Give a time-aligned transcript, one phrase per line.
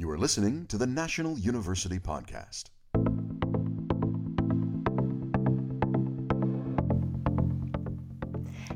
[0.00, 2.70] You are listening to the National University Podcast.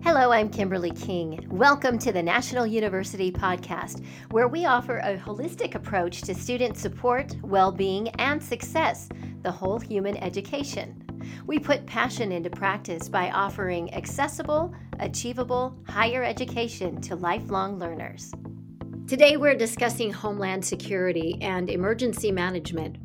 [0.03, 1.47] Hello, I'm Kimberly King.
[1.49, 7.35] Welcome to the National University Podcast, where we offer a holistic approach to student support,
[7.43, 9.09] well being, and success,
[9.41, 11.03] the whole human education.
[11.47, 18.31] We put passion into practice by offering accessible, achievable higher education to lifelong learners.
[19.07, 22.97] Today, we're discussing Homeland Security and emergency management.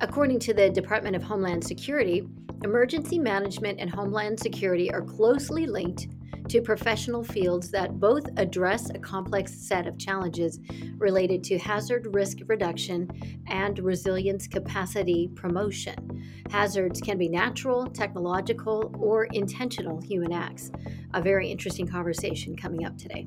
[0.00, 2.26] According to the Department of Homeland Security,
[2.64, 6.08] emergency management and Homeland Security are closely linked
[6.48, 10.58] to professional fields that both address a complex set of challenges
[10.96, 13.06] related to hazard risk reduction
[13.46, 16.24] and resilience capacity promotion.
[16.50, 20.70] Hazards can be natural, technological, or intentional human acts.
[21.12, 23.26] A very interesting conversation coming up today.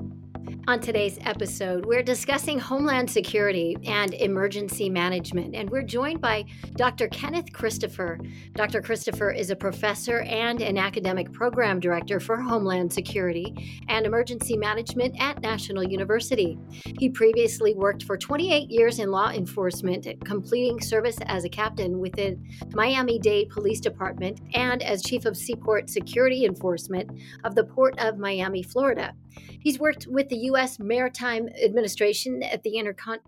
[0.67, 6.45] On today's episode, we're discussing Homeland Security and emergency management, and we're joined by
[6.76, 7.08] Dr.
[7.09, 8.20] Kenneth Christopher.
[8.55, 8.81] Dr.
[8.81, 15.16] Christopher is a professor and an academic program director for Homeland Security and emergency management
[15.20, 16.58] at National University.
[17.00, 22.44] He previously worked for 28 years in law enforcement, completing service as a captain within
[22.73, 27.11] Miami Dade Police Department and as chief of Seaport Security Enforcement
[27.44, 29.14] of the Port of Miami, Florida.
[29.59, 30.78] He's worked with the U.S.
[30.80, 32.78] Maritime Administration at the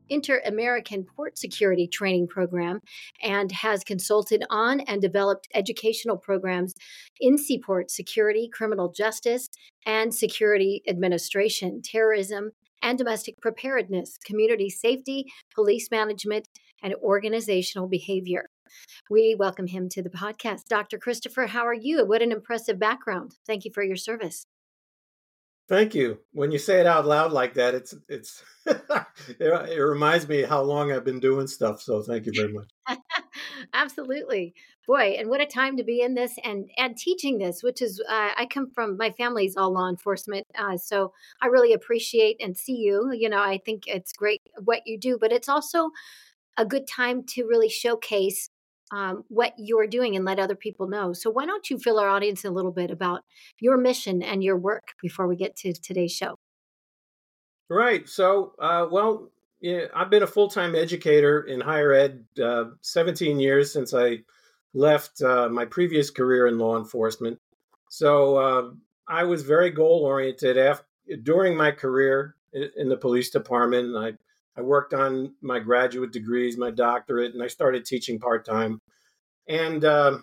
[0.09, 2.81] Inter American Port Security Training Program
[3.23, 6.75] and has consulted on and developed educational programs
[7.19, 9.49] in seaport security, criminal justice,
[9.85, 16.47] and security administration, terrorism, and domestic preparedness, community safety, police management,
[16.83, 18.49] and organizational behavior.
[19.09, 20.65] We welcome him to the podcast.
[20.69, 20.97] Dr.
[20.97, 22.05] Christopher, how are you?
[22.05, 23.31] What an impressive background.
[23.47, 24.45] Thank you for your service.
[25.67, 26.19] Thank you.
[26.31, 30.91] When you say it out loud like that, it's it's it, reminds me how long
[30.93, 31.81] I've been doing stuff.
[31.81, 32.69] So thank you very much.
[33.73, 34.53] Absolutely,
[34.87, 38.01] boy, and what a time to be in this and and teaching this, which is
[38.09, 41.11] uh, I come from my family's all law enforcement, uh, so
[41.41, 43.11] I really appreciate and see you.
[43.13, 45.89] You know, I think it's great what you do, but it's also
[46.55, 48.49] a good time to really showcase
[48.91, 51.13] um, what you're doing and let other people know.
[51.13, 53.23] So, why don't you fill our audience a little bit about
[53.59, 56.35] your mission and your work before we get to today's show?
[57.69, 58.07] Right.
[58.07, 63.39] So, uh, well, yeah, I've been a full time educator in higher ed uh, 17
[63.39, 64.19] years since I
[64.73, 67.39] left uh, my previous career in law enforcement.
[67.89, 70.57] So, um, I was very goal oriented
[71.23, 72.35] during my career
[72.75, 73.95] in the police department.
[73.95, 74.13] I
[74.57, 78.79] I worked on my graduate degrees, my doctorate, and I started teaching part time.
[79.47, 80.17] And uh,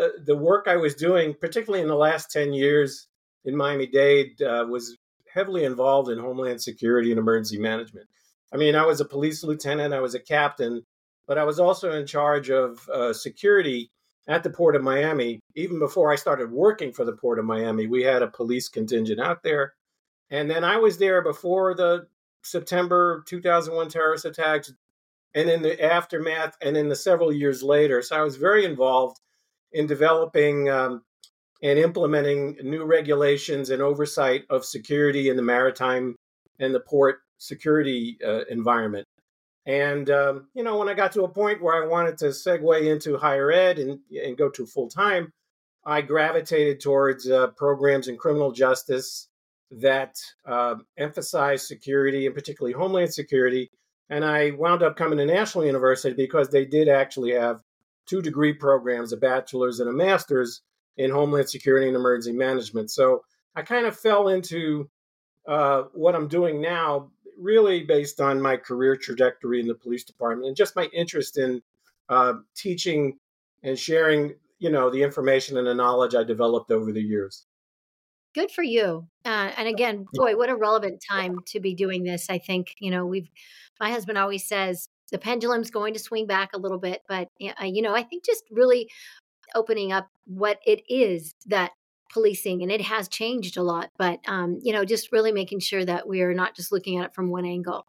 [0.00, 3.08] uh, the work I was doing, particularly in the last 10 years
[3.44, 4.96] in Miami Dade, uh, was
[5.32, 8.06] heavily involved in homeland security and emergency management.
[8.52, 10.82] I mean, I was a police lieutenant, I was a captain,
[11.26, 13.90] but I was also in charge of uh, security
[14.28, 15.40] at the Port of Miami.
[15.54, 19.20] Even before I started working for the Port of Miami, we had a police contingent
[19.20, 19.72] out there.
[20.30, 22.06] And then I was there before the
[22.46, 24.72] September 2001 terrorist attacks
[25.34, 28.02] and in the aftermath and in the several years later.
[28.02, 29.18] So I was very involved
[29.72, 31.02] in developing um,
[31.62, 36.16] and implementing new regulations and oversight of security in the maritime
[36.58, 39.06] and the port security uh, environment.
[39.66, 42.86] And, um, you know, when I got to a point where I wanted to segue
[42.90, 45.32] into higher ed and, and go to full time,
[45.84, 49.28] I gravitated towards uh, programs in criminal justice
[49.70, 50.16] that
[50.46, 53.70] uh, emphasized security and particularly homeland security.
[54.08, 57.62] And I wound up coming to National University because they did actually have
[58.06, 60.62] two degree programs, a bachelor's and a master's
[60.96, 62.90] in homeland security and emergency management.
[62.90, 63.24] So
[63.54, 64.88] I kind of fell into
[65.46, 70.48] uh, what I'm doing now, really based on my career trajectory in the police department
[70.48, 71.62] and just my interest in
[72.08, 73.18] uh, teaching
[73.62, 77.46] and sharing, you know, the information and the knowledge I developed over the years.
[78.36, 79.08] Good for you.
[79.24, 82.28] Uh, and again, boy, what a relevant time to be doing this.
[82.28, 83.30] I think, you know, we've,
[83.80, 87.64] my husband always says the pendulum's going to swing back a little bit, but, uh,
[87.64, 88.90] you know, I think just really
[89.54, 91.72] opening up what it is that
[92.12, 95.84] policing and it has changed a lot but um, you know just really making sure
[95.84, 97.84] that we are not just looking at it from one angle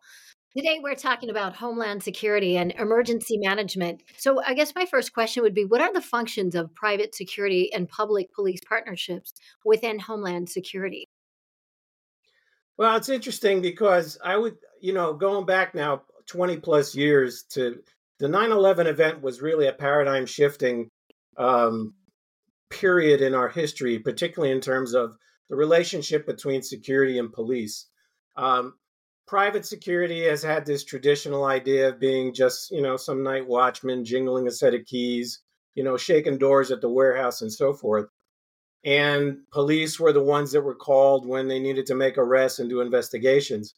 [0.57, 4.01] Today, we're talking about homeland security and emergency management.
[4.17, 7.71] So, I guess my first question would be What are the functions of private security
[7.71, 9.33] and public police partnerships
[9.63, 11.09] within homeland security?
[12.75, 17.83] Well, it's interesting because I would, you know, going back now 20 plus years to
[18.17, 20.89] the 9 11 event was really a paradigm shifting
[21.37, 21.93] um,
[22.71, 25.17] period in our history, particularly in terms of
[25.51, 27.85] the relationship between security and police.
[28.35, 28.73] Um,
[29.27, 34.05] private security has had this traditional idea of being just, you know, some night watchman
[34.05, 35.41] jingling a set of keys,
[35.75, 38.07] you know, shaking doors at the warehouse and so forth.
[38.85, 42.69] And police were the ones that were called when they needed to make arrests and
[42.69, 43.73] do investigations.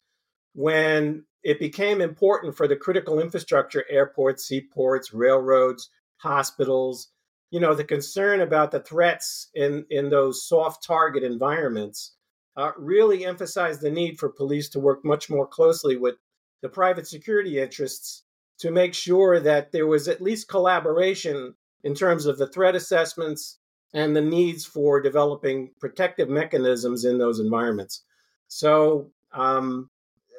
[0.54, 7.10] When it became important for the critical infrastructure, airports, seaports, railroads, hospitals,
[7.50, 12.14] you know, the concern about the threats in, in those soft target environments
[12.60, 16.16] uh, really emphasized the need for police to work much more closely with
[16.62, 18.24] the private security interests
[18.60, 23.60] to make sure that there was at least collaboration in terms of the threat assessments
[23.94, 28.04] and the needs for developing protective mechanisms in those environments.
[28.50, 29.90] So, um,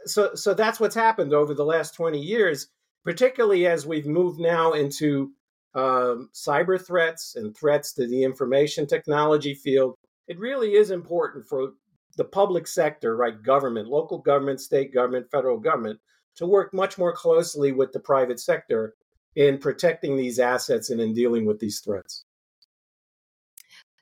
[0.05, 2.69] so, so that's what's happened over the last 20 years,
[3.03, 5.31] particularly as we've moved now into
[5.75, 9.95] um, cyber threats and threats to the information technology field.
[10.29, 11.71] It really is important for
[12.17, 13.43] the public sector, right?
[13.43, 16.01] Government, local government, state government, federal government,
[16.37, 18.95] to work much more closely with the private sector
[19.37, 22.25] in protecting these assets and in dealing with these threats.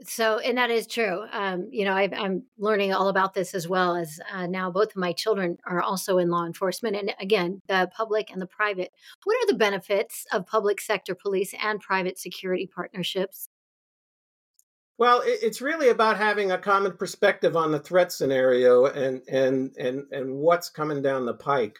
[0.05, 1.25] So, and that is true.
[1.33, 4.91] Um, you know, i am learning all about this as well as uh, now both
[4.91, 6.95] of my children are also in law enforcement.
[6.95, 8.93] And again, the public and the private.
[9.25, 13.49] What are the benefits of public sector police and private security partnerships?
[14.99, 20.03] Well, it's really about having a common perspective on the threat scenario and and and
[20.11, 21.79] and what's coming down the pike.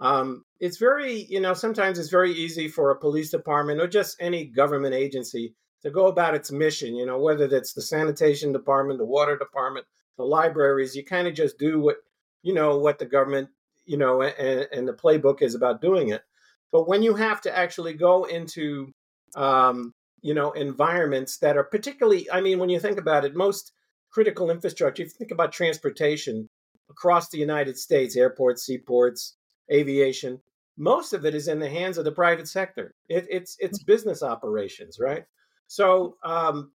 [0.00, 4.16] Um, it's very, you know, sometimes it's very easy for a police department or just
[4.20, 6.94] any government agency to go about its mission.
[6.94, 9.86] You know, whether that's the sanitation department, the water department,
[10.18, 11.96] the libraries, you kind of just do what
[12.42, 13.48] you know what the government,
[13.86, 16.22] you know, and, and the playbook is about doing it.
[16.70, 18.92] But when you have to actually go into
[19.36, 23.72] um, you know environments that are particularly i mean when you think about it most
[24.10, 26.48] critical infrastructure if you think about transportation
[26.90, 29.36] across the united states airports seaports
[29.72, 30.40] aviation
[30.78, 32.94] most of it is in the hands of the private sector.
[33.08, 35.24] It, it's it's business operations right?
[35.66, 36.70] So um,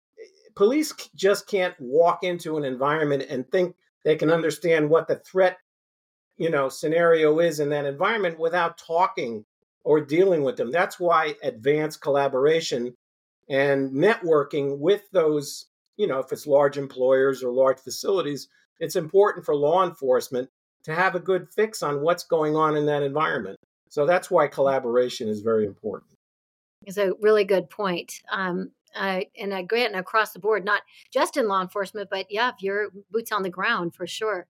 [0.56, 5.58] police just can't walk into an environment and think they can understand what the threat
[6.38, 9.44] you know scenario is in that environment without talking
[9.84, 10.70] or dealing with them.
[10.70, 12.96] That's why advanced collaboration
[13.50, 15.66] and networking with those
[15.96, 18.48] you know if it's large employers or large facilities
[18.78, 20.48] it's important for law enforcement
[20.84, 23.58] to have a good fix on what's going on in that environment
[23.90, 26.10] so that's why collaboration is very important
[26.86, 30.82] it's a really good point um, uh, and I grant across the board, not
[31.12, 34.46] just in law enforcement, but yeah, if you're boots on the ground for sure.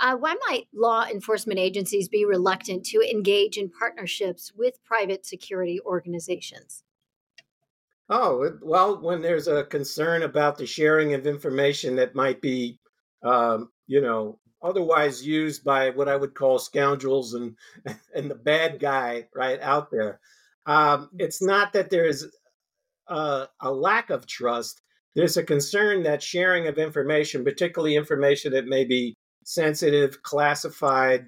[0.00, 5.78] Uh, why might law enforcement agencies be reluctant to engage in partnerships with private security
[5.84, 6.83] organizations?
[8.10, 12.78] Oh, well, when there's a concern about the sharing of information that might be,
[13.22, 17.56] um, you know, otherwise used by what I would call scoundrels and
[18.14, 20.20] and the bad guy right out there.
[20.66, 22.26] Um, it's not that there's
[23.08, 24.80] a, a lack of trust.
[25.14, 29.14] There's a concern that sharing of information, particularly information that may be
[29.44, 31.26] sensitive, classified,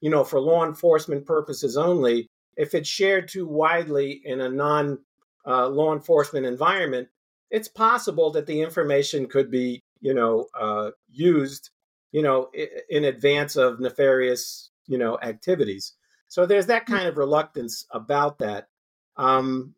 [0.00, 4.98] you know, for law enforcement purposes only, if it's shared too widely in a non
[5.46, 7.08] uh, law enforcement environment,
[7.50, 11.70] it's possible that the information could be, you know, uh, used,
[12.12, 15.94] you know, in, in advance of nefarious, you know, activities.
[16.28, 16.94] So there's that hmm.
[16.94, 18.68] kind of reluctance about that,
[19.16, 19.74] um,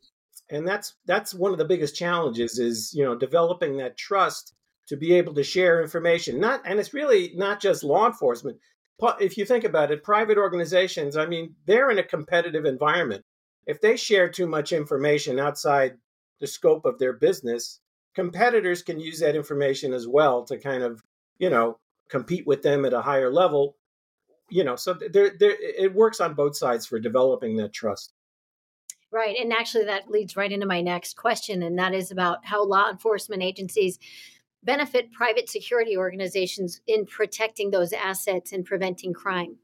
[0.50, 4.52] and that's that's one of the biggest challenges is you know developing that trust
[4.88, 6.40] to be able to share information.
[6.40, 8.58] Not and it's really not just law enforcement.
[9.18, 13.25] If you think about it, private organizations, I mean, they're in a competitive environment
[13.67, 15.97] if they share too much information outside
[16.40, 17.81] the scope of their business,
[18.14, 21.02] competitors can use that information as well to kind of,
[21.38, 23.76] you know, compete with them at a higher level.
[24.49, 28.12] You know, so there, there, it works on both sides for developing that trust.
[29.12, 29.37] Right.
[29.37, 32.90] And actually, that leads right into my next question, and that is about how law
[32.90, 33.99] enforcement agencies
[34.62, 39.57] benefit private security organizations in protecting those assets and preventing crime.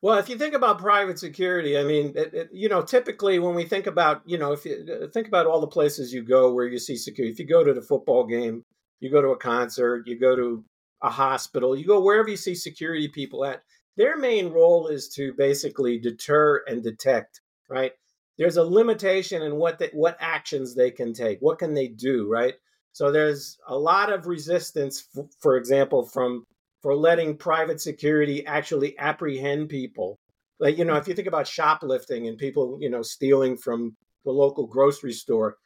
[0.00, 3.56] Well, if you think about private security, I mean, it, it, you know, typically when
[3.56, 6.52] we think about, you know, if you uh, think about all the places you go
[6.52, 8.62] where you see security, if you go to the football game,
[9.00, 10.64] you go to a concert, you go to
[11.02, 13.62] a hospital, you go wherever you see security people at,
[13.96, 17.92] their main role is to basically deter and detect, right?
[18.38, 21.38] There's a limitation in what they, what actions they can take.
[21.40, 22.54] What can they do, right?
[22.92, 25.08] So there's a lot of resistance,
[25.40, 26.44] for example, from
[26.82, 30.18] for letting private security actually apprehend people.
[30.60, 34.32] Like, you know, if you think about shoplifting and people, you know, stealing from the
[34.32, 35.56] local grocery store,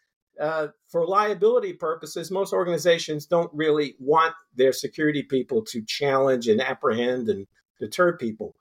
[0.41, 6.61] uh, for liability purposes, most organizations don't really want their security people to challenge and
[6.61, 7.47] apprehend and
[7.79, 8.55] deter people.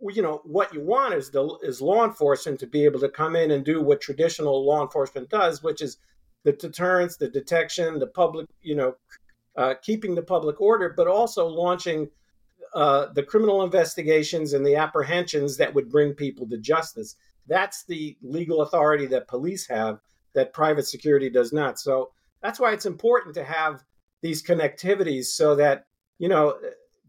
[0.00, 3.36] You know what you want is the is law enforcement to be able to come
[3.36, 5.98] in and do what traditional law enforcement does, which is
[6.42, 8.96] the deterrence, the detection, the public, you know,
[9.56, 12.08] uh, keeping the public order, but also launching
[12.74, 17.16] uh, the criminal investigations and the apprehensions that would bring people to justice.
[17.46, 20.00] That's the legal authority that police have
[20.34, 21.78] that private security does not.
[21.78, 22.10] So
[22.42, 23.84] that's why it's important to have
[24.24, 25.86] these connectivities so that
[26.18, 26.56] you know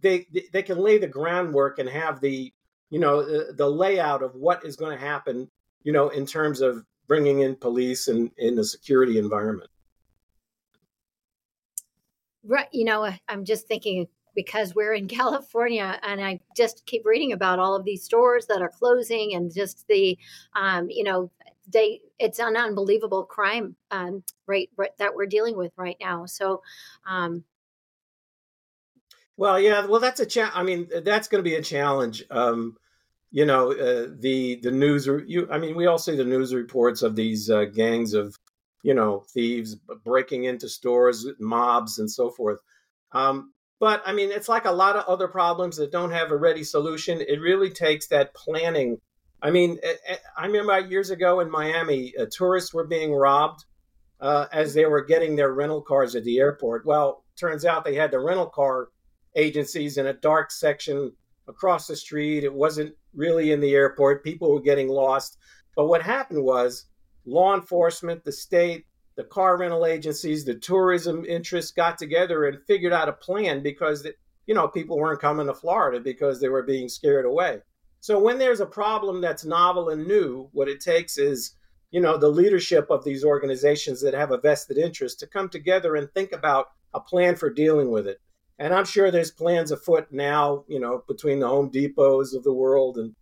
[0.01, 2.53] they they can lay the groundwork and have the
[2.89, 5.49] you know the, the layout of what is going to happen
[5.83, 9.69] you know in terms of bringing in police and in the security environment
[12.45, 17.31] right you know i'm just thinking because we're in California and I just keep reading
[17.31, 20.17] about all of these stores that are closing and just the,
[20.53, 21.31] um, you know,
[21.67, 26.27] they it's an unbelievable crime um, rate that we're dealing with right now.
[26.27, 26.61] So,
[27.07, 27.43] um,
[29.35, 32.23] well, yeah, well, that's a cha- I mean, that's going to be a challenge.
[32.29, 32.77] Um,
[33.31, 35.07] you know, uh, the the news.
[35.07, 38.37] You, I mean, we all see the news reports of these uh, gangs of,
[38.86, 42.60] you know, thieves breaking into stores, mobs, and so forth.
[43.13, 46.38] Um, but I mean, it's like a lot of other problems that don't have a
[46.38, 47.20] ready solution.
[47.20, 48.98] It really takes that planning.
[49.42, 53.65] I mean, eh, eh, I remember years ago in Miami, uh, tourists were being robbed
[54.22, 56.86] uh, as they were getting their rental cars at the airport.
[56.86, 58.89] Well, turns out they had the rental car
[59.36, 61.12] agencies in a dark section
[61.48, 62.44] across the street.
[62.44, 64.24] It wasn't really in the airport.
[64.24, 65.39] People were getting lost.
[65.75, 66.86] But what happened was
[67.25, 72.94] law enforcement, the state, the car rental agencies, the tourism interests got together and figured
[72.94, 74.08] out a plan because
[74.46, 77.60] you know people weren't coming to Florida because they were being scared away.
[78.01, 81.55] So when there's a problem that's novel and new, what it takes is
[81.91, 85.96] you know the leadership of these organizations that have a vested interest to come together
[85.96, 88.20] and think about a plan for dealing with it.
[88.58, 92.53] And I'm sure there's plans afoot now, you know, between the Home Depots of the
[92.53, 93.13] world and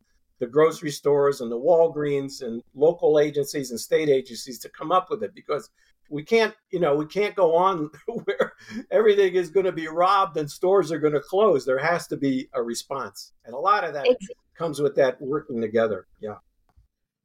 [0.43, 5.09] the grocery stores and the Walgreens and local agencies and state agencies to come up
[5.09, 5.69] with it because
[6.09, 7.89] we can't, you know, we can't go on
[8.25, 8.51] where
[8.91, 11.65] everything is going to be robbed and stores are going to close.
[11.65, 13.31] There has to be a response.
[13.45, 14.05] And a lot of that
[14.53, 16.07] comes with that working together.
[16.19, 16.35] Yeah.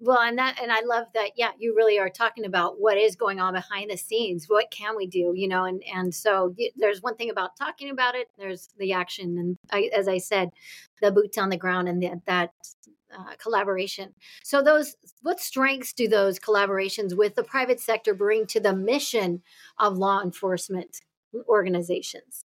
[0.00, 1.32] Well, and that, and I love that.
[1.34, 4.44] Yeah, you really are talking about what is going on behind the scenes.
[4.46, 5.32] What can we do?
[5.34, 8.28] You know, and and so there's one thing about talking about it.
[8.38, 10.50] There's the action, and I, as I said,
[11.02, 12.52] the boots on the ground, and the, that
[13.16, 14.14] uh, collaboration.
[14.42, 19.42] So, those what strengths do those collaborations with the private sector bring to the mission
[19.78, 21.00] of law enforcement
[21.48, 22.44] organizations?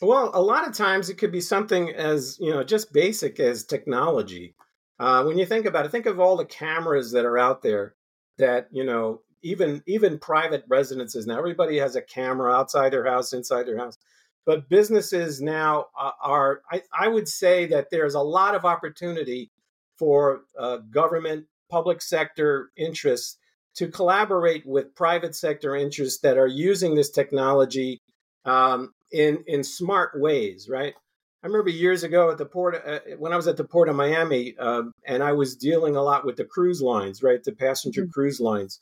[0.00, 3.64] Well, a lot of times it could be something as you know just basic as
[3.64, 4.54] technology.
[5.00, 7.94] Uh, when you think about it, think of all the cameras that are out there.
[8.38, 13.32] That you know, even even private residences now, everybody has a camera outside their house,
[13.32, 13.98] inside their house.
[14.46, 19.50] But businesses now are, I, I would say that there's a lot of opportunity
[19.98, 23.36] for uh, government, public sector interests
[23.76, 28.00] to collaborate with private sector interests that are using this technology
[28.44, 30.94] um, in in smart ways, right?
[31.42, 33.94] I remember years ago at the port uh, when I was at the port of
[33.94, 38.02] Miami, uh, and I was dealing a lot with the cruise lines, right, the passenger
[38.02, 38.10] mm-hmm.
[38.10, 38.80] cruise lines.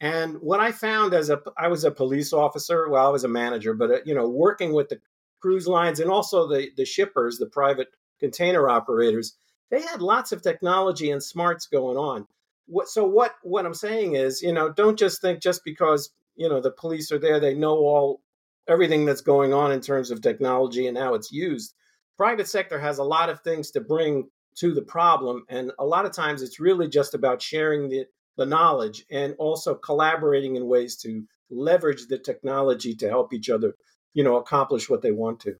[0.00, 3.28] And what I found as a I was a police officer, well, I was a
[3.28, 5.00] manager, but uh, you know, working with the
[5.40, 7.88] cruise lines and also the the shippers, the private
[8.20, 9.36] container operators,
[9.70, 12.26] they had lots of technology and smarts going on.
[12.66, 16.48] What, so what what I'm saying is, you know, don't just think just because you
[16.48, 18.20] know the police are there, they know all
[18.66, 21.74] everything that's going on in terms of technology and how it's used.
[22.16, 26.06] Private sector has a lot of things to bring to the problem, and a lot
[26.06, 28.06] of times it's really just about sharing the
[28.36, 33.74] the knowledge and also collaborating in ways to leverage the technology to help each other,
[34.12, 35.54] you know, accomplish what they want to.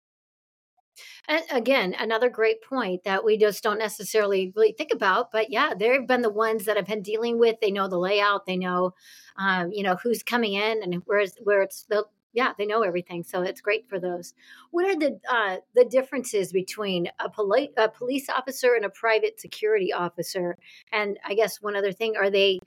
[1.28, 5.30] And again, another great point that we just don't necessarily really think about.
[5.32, 7.56] But yeah, they've been the ones that I've been dealing with.
[7.60, 8.46] They know the layout.
[8.46, 8.94] They know,
[9.36, 11.86] um, you know, who's coming in and where's where it's
[12.34, 14.34] yeah they know everything so it's great for those
[14.72, 19.40] what are the uh, the differences between a, poli- a police officer and a private
[19.40, 20.58] security officer
[20.92, 22.58] and i guess one other thing are they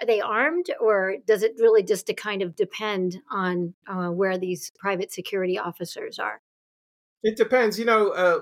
[0.00, 4.36] are they armed or does it really just to kind of depend on uh, where
[4.36, 6.40] these private security officers are
[7.26, 7.76] it depends.
[7.76, 8.38] You know, uh,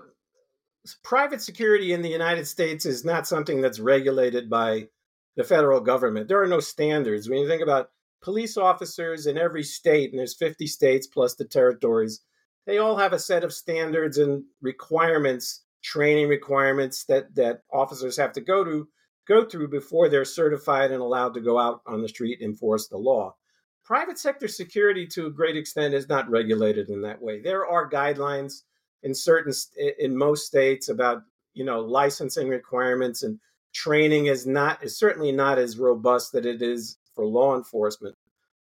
[1.03, 4.89] private security in the United States is not something that's regulated by
[5.37, 6.29] the federal government.
[6.29, 7.27] There are no standards.
[7.27, 7.89] When you think about
[8.23, 12.21] police officers in every state, and there's 50 states plus the territories,
[12.67, 18.33] they all have a set of standards and requirements, training requirements that that officers have
[18.33, 18.87] to go to
[19.27, 22.89] go through before they're certified and allowed to go out on the street and enforce
[22.89, 23.35] the law.
[23.83, 27.41] Private sector security, to a great extent, is not regulated in that way.
[27.41, 28.63] There are guidelines
[29.05, 29.53] in certain
[29.99, 33.39] in most states about you know licensing requirements and
[33.73, 38.17] training is not is certainly not as robust that it is for law enforcement.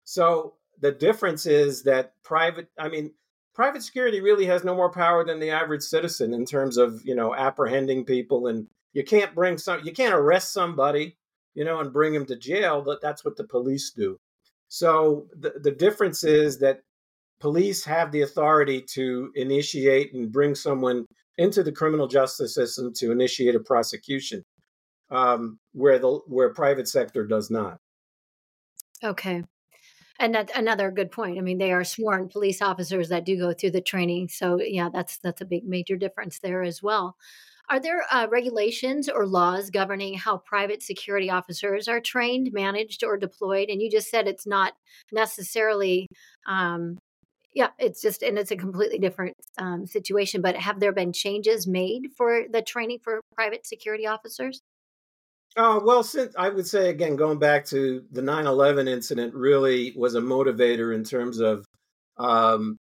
[0.04, 3.12] So the difference is that private I mean
[3.54, 7.14] private security really has no more power than the average citizen in terms of you
[7.14, 11.16] know apprehending people and you can't bring some you can't arrest somebody
[11.54, 14.18] you know and bring them to jail but that's what the police do
[14.68, 16.82] so the, the difference is that
[17.42, 21.04] police have the authority to initiate and bring someone
[21.38, 24.44] into the criminal justice system to initiate a prosecution
[25.10, 27.76] um, where the where private sector does not
[29.02, 29.42] okay
[30.18, 31.36] and that's another good point.
[31.38, 34.28] I mean, they are sworn police officers that do go through the training.
[34.28, 37.16] So yeah, that's that's a big major difference there as well.
[37.68, 43.16] Are there uh, regulations or laws governing how private security officers are trained, managed, or
[43.16, 43.68] deployed?
[43.68, 44.74] And you just said it's not
[45.10, 46.06] necessarily,
[46.46, 46.98] um,
[47.54, 50.40] yeah, it's just, and it's a completely different um, situation.
[50.40, 54.60] But have there been changes made for the training for private security officers?
[55.56, 60.14] Uh, well, since I would say again, going back to the 9/11 incident, really was
[60.14, 61.66] a motivator in terms of
[62.16, 62.78] um,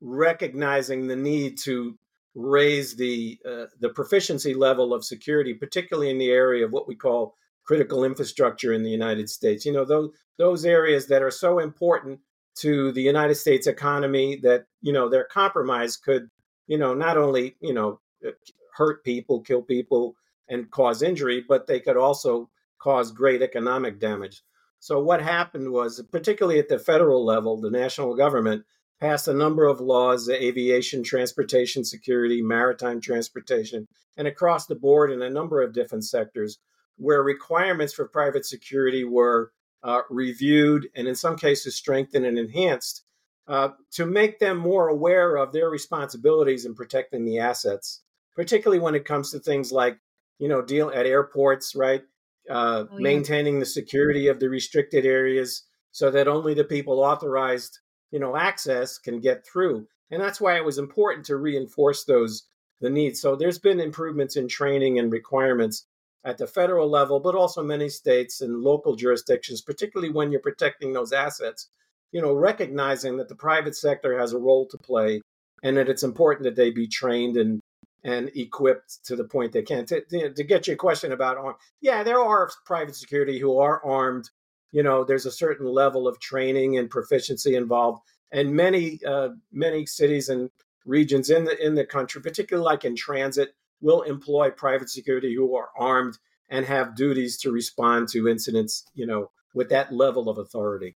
[0.00, 1.96] recognizing the need to
[2.34, 6.94] raise the uh, the proficiency level of security, particularly in the area of what we
[6.94, 7.34] call
[7.64, 9.64] critical infrastructure in the United States.
[9.64, 12.20] You know, those those areas that are so important
[12.56, 16.28] to the United States economy that you know their compromise could,
[16.66, 18.30] you know, not only you know uh,
[18.74, 20.14] hurt people, kill people
[20.48, 22.48] and cause injury, but they could also
[22.78, 24.42] cause great economic damage.
[24.78, 28.64] So, what happened was, particularly at the federal level, the national government
[29.00, 33.86] passed a number of laws aviation, transportation security, maritime transportation,
[34.16, 36.58] and across the board in a number of different sectors
[36.96, 39.52] where requirements for private security were
[39.86, 43.04] uh, reviewed and in some cases strengthened and enhanced
[43.48, 48.02] uh, to make them more aware of their responsibilities in protecting the assets,
[48.34, 49.98] particularly when it comes to things like
[50.38, 52.02] you know, deal at airports, right?
[52.48, 52.98] Uh, oh, yeah.
[53.00, 57.78] Maintaining the security of the restricted areas so that only the people authorized,
[58.10, 59.86] you know, access can get through.
[60.10, 62.46] And that's why it was important to reinforce those
[62.80, 63.20] the needs.
[63.20, 65.86] So there's been improvements in training and requirements
[66.26, 70.92] at the federal level, but also many states and local jurisdictions, particularly when you're protecting
[70.92, 71.70] those assets,
[72.10, 75.22] you know, recognizing that the private sector has a role to play
[75.62, 77.60] and that it's important that they be trained and
[78.04, 79.84] and equipped to the point they can.
[79.86, 80.00] To,
[80.32, 84.30] to get your question about arm, yeah, there are private security who are armed.
[84.70, 89.86] You know, there's a certain level of training and proficiency involved, and many uh, many
[89.86, 90.50] cities and
[90.84, 95.56] regions in the in the country, particularly like in transit, will employ private security who
[95.56, 98.84] are armed and have duties to respond to incidents.
[98.94, 100.96] You know, with that level of authority.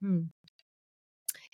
[0.00, 0.24] Hmm.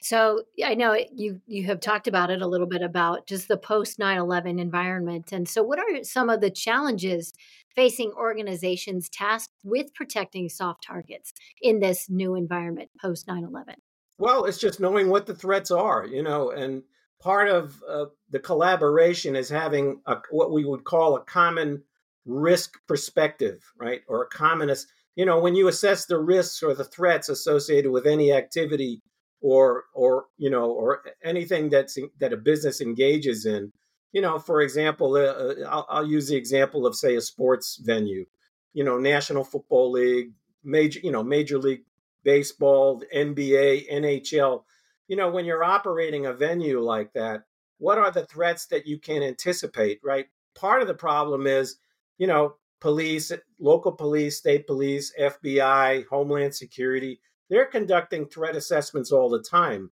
[0.02, 3.56] So I know you you have talked about it a little bit about just the
[3.56, 5.32] post 9/11 environment.
[5.32, 7.32] And so what are some of the challenges
[7.74, 13.76] facing organizations tasked with protecting soft targets in this new environment post 9/11?
[14.18, 16.82] Well, it's just knowing what the threats are, you know, and
[17.20, 21.82] part of uh, the collaboration is having a, what we would call a common
[22.26, 24.02] risk perspective, right?
[24.08, 24.74] Or a common,
[25.16, 29.02] you know, when you assess the risks or the threats associated with any activity
[29.44, 33.70] or or you know or anything that's that a business engages in
[34.12, 37.78] you know for example uh, uh, I'll, I'll, use the example of say a sports
[37.84, 38.24] venue
[38.72, 40.32] you know national football league
[40.64, 41.82] major you know major league
[42.24, 44.62] baseball nba nhl
[45.08, 47.42] you know when you're operating a venue like that
[47.78, 51.76] what are the threats that you can anticipate right part of the problem is
[52.18, 59.28] you know police local police state police fbi homeland security they're conducting threat assessments all
[59.28, 59.90] the time.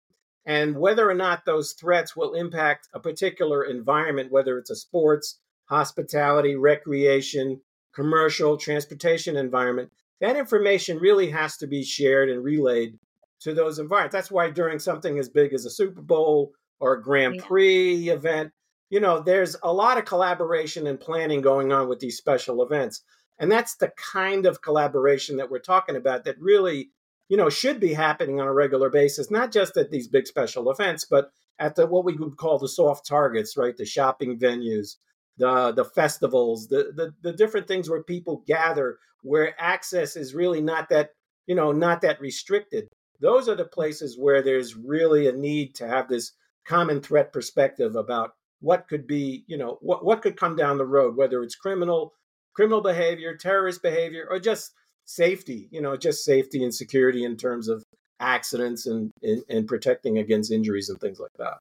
[0.46, 5.38] And whether or not those threats will impact a particular environment, whether it's a sports,
[5.66, 7.60] hospitality, recreation,
[7.94, 12.98] commercial, transportation environment, that information really has to be shared and relayed
[13.40, 14.14] to those environments.
[14.14, 17.42] That's why during something as big as a Super Bowl or a Grand yeah.
[17.44, 18.52] Prix event,
[18.90, 23.02] you know, there's a lot of collaboration and planning going on with these special events.
[23.38, 26.90] And that's the kind of collaboration that we're talking about that really
[27.30, 30.68] you know, should be happening on a regular basis, not just at these big special
[30.68, 33.76] events, but at the what we would call the soft targets, right?
[33.76, 34.96] The shopping venues,
[35.38, 40.60] the the festivals, the the, the different things where people gather, where access is really
[40.60, 41.10] not that,
[41.46, 42.88] you know, not that restricted.
[43.20, 46.32] Those are the places where there's really a need to have this
[46.66, 50.86] common threat perspective about what could be, you know, what what could come down the
[50.86, 52.14] road, whether it's criminal
[52.54, 54.72] criminal behavior, terrorist behavior, or just
[55.04, 57.82] safety, you know, just safety and security in terms of
[58.20, 61.58] accidents and, and, and protecting against injuries and things like that.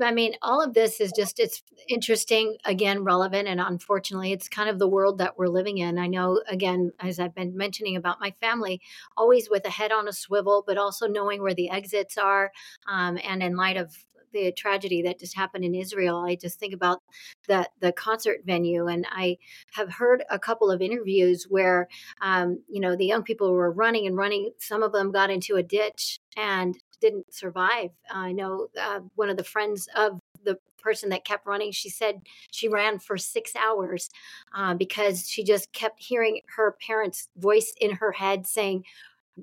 [0.00, 3.48] I mean, all of this is just, it's interesting, again, relevant.
[3.48, 5.98] And unfortunately, it's kind of the world that we're living in.
[5.98, 8.80] I know, again, as I've been mentioning about my family,
[9.16, 12.52] always with a head on a swivel, but also knowing where the exits are.
[12.88, 13.96] Um, and in light of
[14.32, 17.02] the tragedy that just happened in Israel, I just think about
[17.48, 19.38] the the concert venue, and I
[19.72, 21.88] have heard a couple of interviews where,
[22.20, 24.52] um, you know, the young people were running and running.
[24.58, 27.90] Some of them got into a ditch and didn't survive.
[28.10, 32.22] I know uh, one of the friends of the person that kept running, she said
[32.50, 34.10] she ran for six hours
[34.54, 38.84] uh, because she just kept hearing her parents' voice in her head saying,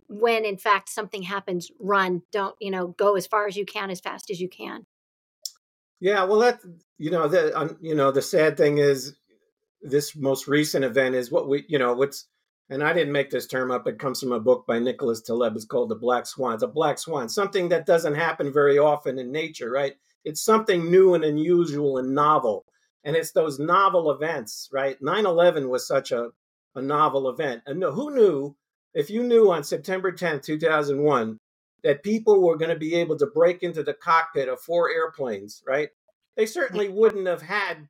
[0.08, 2.22] when in fact something happens, run.
[2.32, 4.86] Don't, you know, go as far as you can, as fast as you can.
[6.00, 6.60] Yeah, well, that
[6.98, 9.16] you know, the um, you know, the sad thing is,
[9.82, 12.28] this most recent event is what we, you know, what's
[12.70, 13.88] and I didn't make this term up.
[13.88, 15.56] It comes from a book by Nicholas Taleb.
[15.56, 16.56] It's called The Black Swan.
[16.56, 19.94] It's a black swan, something that doesn't happen very often in nature, right?
[20.26, 22.66] It's something new and unusual and novel.
[23.06, 24.98] And it's those novel events, right?
[25.02, 26.30] 9 11 was such a,
[26.76, 27.62] a novel event.
[27.66, 28.56] And who knew,
[28.94, 31.40] if you knew on September 10th, 2001,
[31.84, 35.64] that people were going to be able to break into the cockpit of four airplanes,
[35.66, 35.90] right?
[36.36, 37.88] They certainly wouldn't have had,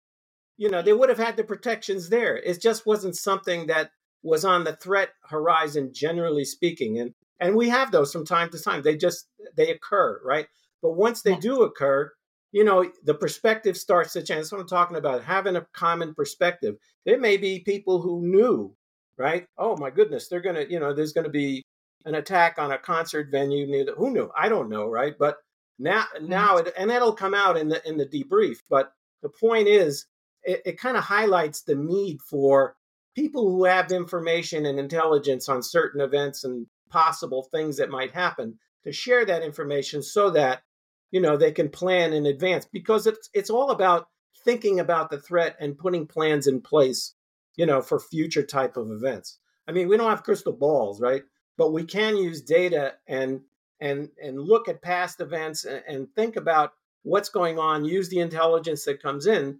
[0.57, 2.37] you know, they would have had the protections there.
[2.37, 3.89] It just wasn't something that
[4.27, 8.59] was on the threat horizon generally speaking and and we have those from time to
[8.59, 8.81] time.
[8.81, 10.47] They just they occur right?
[10.81, 12.11] But once they do occur
[12.51, 14.39] you know the perspective starts to change.
[14.39, 16.75] That's what i'm talking about having a common perspective.
[17.05, 18.75] There may be people who knew
[19.17, 19.47] right?
[19.57, 21.63] Oh my goodness they're gonna you know there's gonna be
[22.05, 24.29] an attack on a concert venue near the, who knew?
[24.37, 25.13] I don't know right?
[25.17, 25.37] But
[25.79, 28.57] now now it, and that'll come out in the in the debrief.
[28.69, 30.05] But the point is
[30.43, 32.75] it, it kind of highlights the need for
[33.17, 38.59] people who have information and intelligence on certain events and possible things that might happen
[38.83, 40.61] to share that information so that
[41.09, 42.67] you know they can plan in advance.
[42.71, 44.07] Because it's it's all about
[44.45, 47.15] thinking about the threat and putting plans in place
[47.55, 49.39] you know for future type of events.
[49.67, 51.23] I mean we don't have crystal balls right?
[51.57, 53.41] But we can use data and
[53.81, 58.19] and and look at past events and, and think about what's going on use the
[58.19, 59.59] intelligence that comes in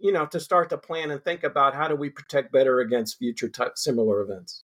[0.00, 3.18] you know, to start to plan and think about how do we protect better against
[3.18, 4.64] future type, similar events.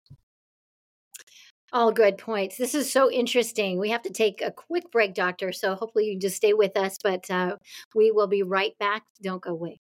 [1.74, 2.58] All good points.
[2.58, 3.80] This is so interesting.
[3.80, 5.52] We have to take a quick break, Doctor.
[5.52, 7.58] So hopefully you just stay with us, but uh,
[7.93, 9.04] we will be right back.
[9.21, 9.82] Don't go away.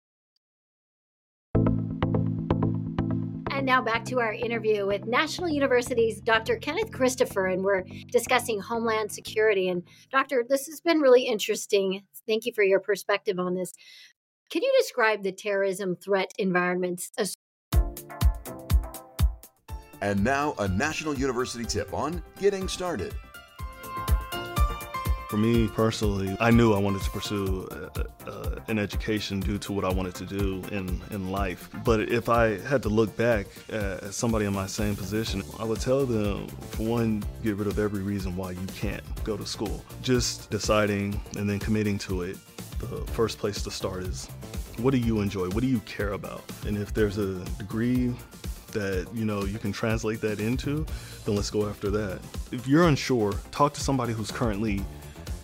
[3.51, 6.55] And now back to our interview with National University's Dr.
[6.55, 9.67] Kenneth Christopher, and we're discussing Homeland Security.
[9.67, 12.01] And, Doctor, this has been really interesting.
[12.25, 13.73] Thank you for your perspective on this.
[14.51, 17.09] Can you describe the terrorism threat environments?
[20.01, 23.13] And now, a National University tip on getting started.
[25.31, 29.71] For me personally, I knew I wanted to pursue uh, uh, an education due to
[29.71, 31.69] what I wanted to do in, in life.
[31.85, 35.79] But if I had to look back at somebody in my same position, I would
[35.79, 39.85] tell them, for one, get rid of every reason why you can't go to school.
[40.01, 42.37] Just deciding and then committing to it
[42.79, 44.27] the first place to start is
[44.79, 45.47] what do you enjoy?
[45.51, 46.43] What do you care about?
[46.67, 48.13] And if there's a degree
[48.73, 50.85] that you know you can translate that into,
[51.23, 52.19] then let's go after that.
[52.51, 54.83] If you're unsure, talk to somebody who's currently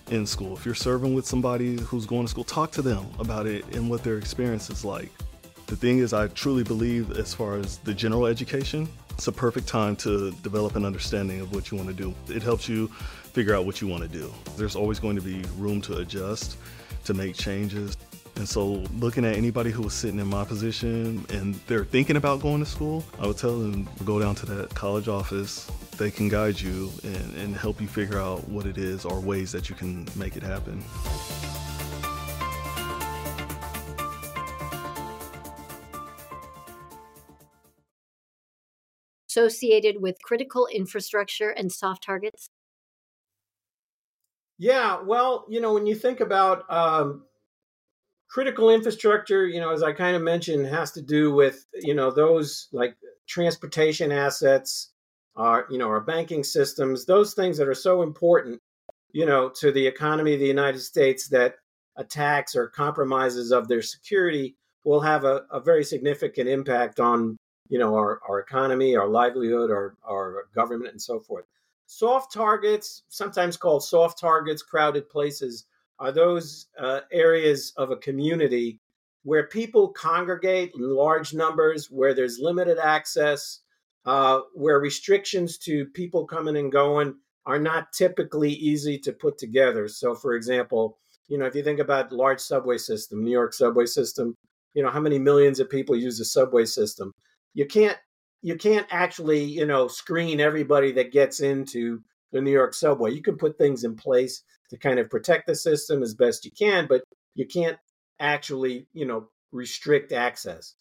[0.09, 0.55] in school.
[0.55, 3.89] If you're serving with somebody who's going to school, talk to them about it and
[3.89, 5.11] what their experience is like.
[5.67, 9.67] The thing is, I truly believe, as far as the general education, it's a perfect
[9.67, 12.13] time to develop an understanding of what you want to do.
[12.27, 14.31] It helps you figure out what you want to do.
[14.55, 16.57] There's always going to be room to adjust
[17.05, 17.97] to make changes.
[18.35, 22.41] And so, looking at anybody who was sitting in my position and they're thinking about
[22.41, 25.69] going to school, I would tell them go down to that college office.
[25.97, 29.51] They can guide you and, and help you figure out what it is or ways
[29.51, 30.83] that you can make it happen.
[39.27, 42.49] Associated with critical infrastructure and soft targets?
[44.59, 47.23] Yeah, well, you know, when you think about um,
[48.29, 52.11] critical infrastructure, you know, as I kind of mentioned, has to do with you know
[52.11, 52.95] those like
[53.27, 54.91] transportation assets,
[55.37, 58.59] our you know our banking systems, those things that are so important,
[59.11, 61.55] you know, to the economy of the United States that
[61.95, 67.37] attacks or compromises of their security will have a, a very significant impact on
[67.69, 71.45] you know our, our economy, our livelihood, our our government, and so forth.
[71.85, 75.65] Soft targets, sometimes called soft targets, crowded places,
[75.99, 78.79] are those uh, areas of a community
[79.23, 83.61] where people congregate in large numbers, where there's limited access,
[84.07, 87.13] uh, where restrictions to people coming and going
[87.45, 89.87] are not typically easy to put together.
[89.87, 93.85] So, for example, You know, if you think about large subway system, New York subway
[93.85, 94.35] system,
[94.73, 97.11] you know, how many millions of people use the subway system?
[97.53, 97.97] You can't
[98.41, 103.11] you can't actually, you know, screen everybody that gets into the New York subway.
[103.11, 106.51] You can put things in place to kind of protect the system as best you
[106.51, 107.01] can, but
[107.35, 107.77] you can't
[108.19, 110.75] actually, you know, restrict access.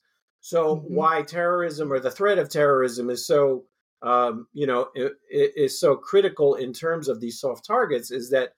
[0.46, 0.94] So mm-hmm.
[0.94, 3.64] why terrorism or the threat of terrorism is so,
[4.02, 8.30] um, you know, it, it is so critical in terms of these soft targets is
[8.30, 8.50] that,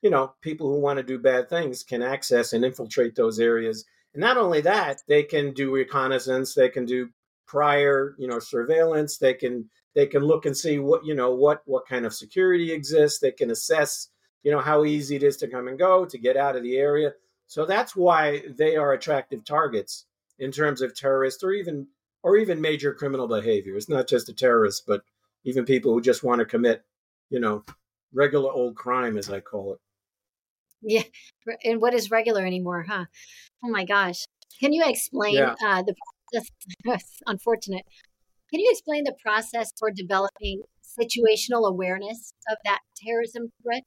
[0.00, 3.84] you know, people who want to do bad things can access and infiltrate those areas.
[4.14, 7.10] And not only that, they can do reconnaissance, they can do
[7.46, 11.60] prior, you know, surveillance, they can they can look and see what you know what
[11.66, 13.18] what kind of security exists.
[13.18, 14.08] They can assess,
[14.44, 16.78] you know, how easy it is to come and go to get out of the
[16.78, 17.12] area.
[17.48, 20.06] So that's why they are attractive targets
[20.38, 21.86] in terms of terrorists or even
[22.22, 23.76] or even major criminal behavior.
[23.76, 25.02] It's not just a terrorist, but
[25.44, 26.82] even people who just want to commit,
[27.28, 27.64] you know,
[28.12, 29.80] regular old crime, as I call it.
[30.82, 31.02] Yeah,
[31.64, 33.06] and what is regular anymore, huh?
[33.64, 34.24] Oh my gosh!
[34.60, 35.54] Can you explain yeah.
[35.64, 35.94] uh, the
[36.32, 37.04] process?
[37.26, 37.84] unfortunate.
[38.50, 43.82] Can you explain the process for developing situational awareness of that terrorism threat?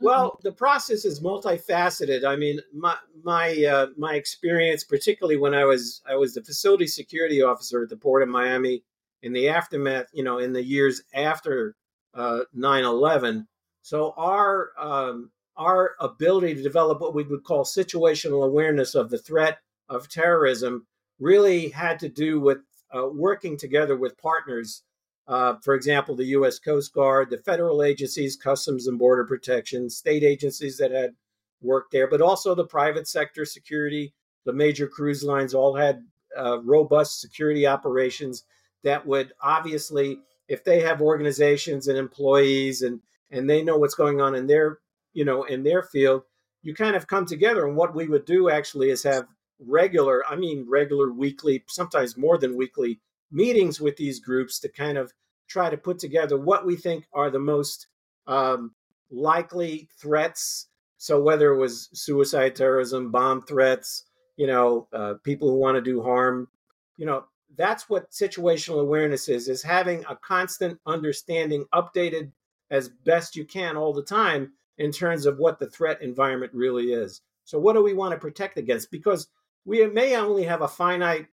[0.00, 0.48] Well, mm-hmm.
[0.48, 2.24] the process is multifaceted.
[2.24, 6.86] I mean, my my uh, my experience, particularly when I was I was the facility
[6.86, 8.82] security officer at the Port of Miami
[9.22, 11.74] in the aftermath, you know, in the years after
[12.14, 13.46] uh, 9/11.
[13.82, 19.18] So our um, our ability to develop what we would call situational awareness of the
[19.18, 20.86] threat of terrorism
[21.18, 22.58] really had to do with
[22.94, 24.82] uh, working together with partners
[25.28, 26.58] uh, for example, the U.S.
[26.58, 31.14] Coast Guard, the federal agencies, Customs and Border Protection, state agencies that had
[31.60, 34.12] worked there, but also the private sector security.
[34.44, 36.04] The major cruise lines all had
[36.36, 38.44] uh, robust security operations
[38.84, 43.00] that would obviously, if they have organizations and employees and
[43.32, 44.78] and they know what's going on in their
[45.12, 46.22] you know in their field,
[46.62, 47.66] you kind of come together.
[47.66, 49.26] And what we would do actually is have
[49.58, 54.98] regular, I mean regular weekly, sometimes more than weekly meetings with these groups to kind
[54.98, 55.12] of
[55.48, 57.86] try to put together what we think are the most
[58.26, 58.72] um,
[59.10, 60.68] likely threats.
[60.98, 64.04] So whether it was suicide, terrorism, bomb threats,
[64.36, 66.48] you know, uh, people who want to do harm,
[66.96, 67.24] you know,
[67.56, 72.30] that's what situational awareness is: is having a constant understanding, updated
[72.70, 76.92] as best you can all the time in terms of what the threat environment really
[76.92, 77.22] is.
[77.44, 78.90] So what do we want to protect against?
[78.90, 79.28] Because
[79.64, 81.26] we may only have a finite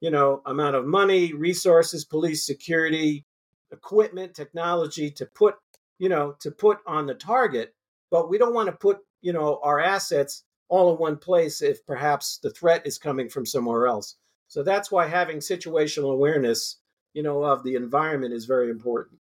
[0.00, 3.24] you know, amount of money, resources, police security,
[3.72, 5.56] equipment, technology to put,
[5.98, 7.74] you know, to put on the target.
[8.10, 11.84] But we don't want to put, you know, our assets all in one place if
[11.86, 14.16] perhaps the threat is coming from somewhere else.
[14.48, 16.78] So that's why having situational awareness,
[17.12, 19.20] you know, of the environment is very important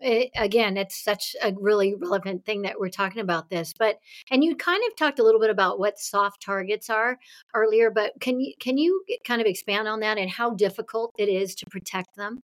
[0.00, 3.72] it, again, it's such a really relevant thing that we're talking about this.
[3.78, 3.98] But
[4.30, 7.18] and you kind of talked a little bit about what soft targets are
[7.54, 11.28] earlier, but can you can you kind of expand on that and how difficult it
[11.28, 12.40] is to protect them?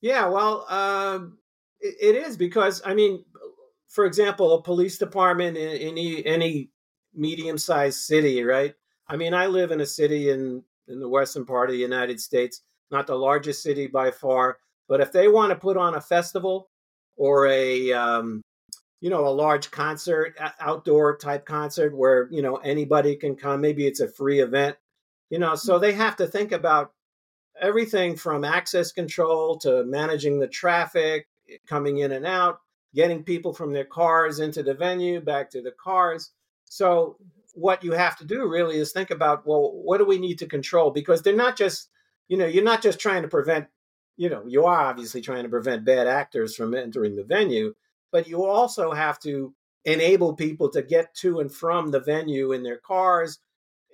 [0.00, 1.38] Yeah, well, um,
[1.80, 3.24] it, it is because I mean,
[3.88, 6.70] for example, a police department in any any
[7.14, 8.74] medium sized city, right?
[9.08, 12.20] I mean, I live in a city in in the western part of the United
[12.20, 14.58] States, not the largest city by far
[14.90, 16.68] but if they want to put on a festival
[17.16, 18.42] or a um,
[19.00, 23.86] you know a large concert, outdoor type concert where you know anybody can come, maybe
[23.86, 24.76] it's a free event,
[25.30, 26.92] you know, so they have to think about
[27.60, 31.28] everything from access control to managing the traffic
[31.68, 32.58] coming in and out,
[32.94, 36.32] getting people from their cars into the venue, back to the cars.
[36.64, 37.16] So
[37.54, 40.46] what you have to do really is think about well, what do we need to
[40.46, 40.90] control?
[40.90, 41.90] Because they're not just
[42.26, 43.68] you know you're not just trying to prevent
[44.16, 47.74] you know, you are obviously trying to prevent bad actors from entering the venue,
[48.12, 52.62] but you also have to enable people to get to and from the venue in
[52.62, 53.38] their cars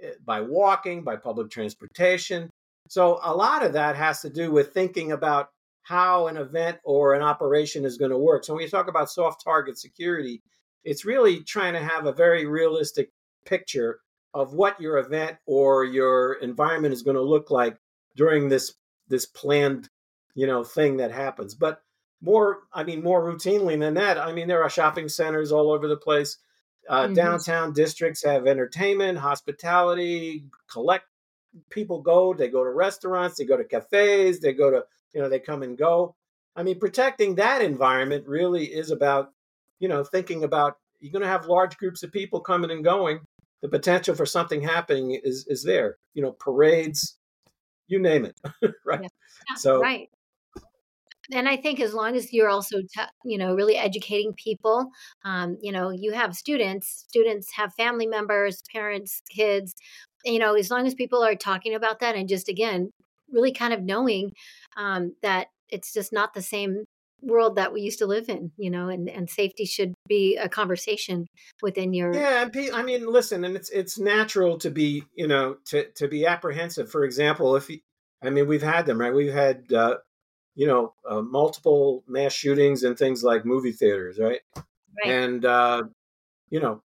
[0.03, 2.51] eh, by walking, by public transportation.
[2.89, 5.49] So a lot of that has to do with thinking about
[5.83, 8.45] how an event or an operation is going to work.
[8.45, 10.43] So when you talk about soft target security,
[10.83, 13.11] it's really trying to have a very realistic
[13.45, 14.01] picture
[14.35, 17.77] of what your event or your environment is going to look like
[18.17, 18.75] during this
[19.09, 19.89] this planned
[20.37, 21.57] you know thing that happens.
[21.57, 21.83] But
[22.23, 25.87] more i mean more routinely than that i mean there are shopping centers all over
[25.87, 26.39] the place.
[26.89, 27.13] Uh, mm-hmm.
[27.13, 31.05] downtown districts have entertainment hospitality collect
[31.69, 34.83] people go they go to restaurants they go to cafes they go to
[35.17, 36.15] you know they come and go.
[36.55, 39.33] I mean protecting that environment really is about
[39.79, 43.21] you know thinking about you're going to have large groups of people coming and going.
[43.63, 47.17] The potential for something happening is is there you know parades
[47.89, 48.39] you name it
[48.85, 49.01] right?
[49.03, 49.57] Yeah.
[49.57, 50.11] so right
[51.33, 52.79] and I think as long as you're also,
[53.25, 54.91] you know, really educating people,
[55.25, 59.75] um, you know, you have students, students have family members, parents, kids,
[60.25, 62.91] you know, as long as people are talking about that and just again,
[63.31, 64.33] really kind of knowing
[64.77, 66.85] um, that it's just not the same
[67.23, 70.49] world that we used to live in, you know, and, and safety should be a
[70.49, 71.27] conversation
[71.63, 75.91] within your Yeah, I mean, listen, and it's it's natural to be, you know, to
[75.93, 76.91] to be apprehensive.
[76.91, 77.69] For example, if
[78.23, 79.15] I mean, we've had them, right?
[79.15, 79.97] We've had uh,
[80.57, 84.41] you know, uh, multiple mass shootings and things like movie theaters, right?
[84.57, 84.65] Right.
[85.05, 85.85] And uh,
[86.51, 86.83] you know,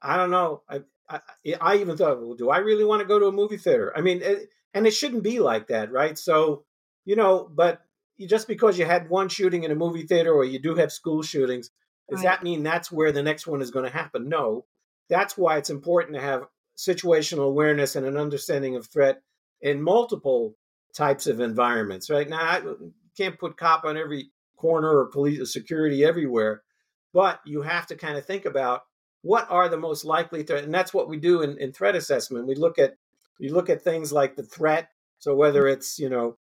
[0.00, 0.62] I don't know.
[0.68, 1.20] I, I,
[1.60, 3.92] I even thought, well, do I really want to go to a movie theater?
[3.94, 6.18] I mean, it, and it shouldn't be like that, right?
[6.18, 6.64] So,
[7.04, 7.82] you know, but
[8.26, 11.22] just because you had one shooting in a movie theater or you do have school
[11.22, 11.70] shootings,
[12.08, 12.24] does right.
[12.24, 14.28] that mean that's where the next one is going to happen?
[14.28, 14.64] No.
[15.08, 16.46] That's why it's important to have
[16.76, 19.22] situational awareness and an understanding of threat
[19.60, 20.56] in multiple
[20.94, 22.28] types of environments, right?
[22.28, 22.62] Now, I,
[23.16, 26.62] can't put cop on every corner or police or security everywhere,
[27.12, 28.82] but you have to kind of think about
[29.22, 32.46] what are the most likely threat, and that's what we do in, in threat assessment.
[32.46, 32.94] We look at
[33.40, 34.88] we look at things like the threat.
[35.18, 35.72] So whether mm.
[35.72, 36.36] it's you know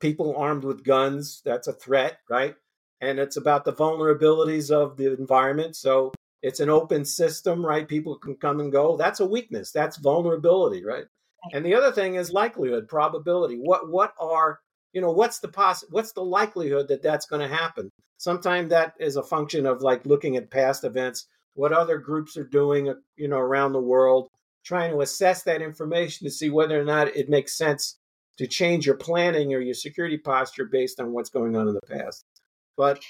[0.00, 2.54] people armed with guns, that's a threat, right?
[3.00, 5.76] And it's about the vulnerabilities of the environment.
[5.76, 6.12] So
[6.42, 7.88] it's an open system, right?
[7.88, 8.96] People can come and go.
[8.96, 9.70] That's a weakness.
[9.70, 11.04] That's vulnerability, right?
[11.52, 13.56] And the other thing is likelihood, probability.
[13.56, 14.60] What what are
[14.96, 17.90] you know what's the poss- what's the likelihood that that's going to happen?
[18.16, 22.48] Sometimes that is a function of like looking at past events what other groups are
[22.48, 24.30] doing uh, you know around the world
[24.64, 27.98] trying to assess that information to see whether or not it makes sense
[28.38, 31.94] to change your planning or your security posture based on what's going on in the
[31.94, 32.24] past.
[32.74, 33.02] But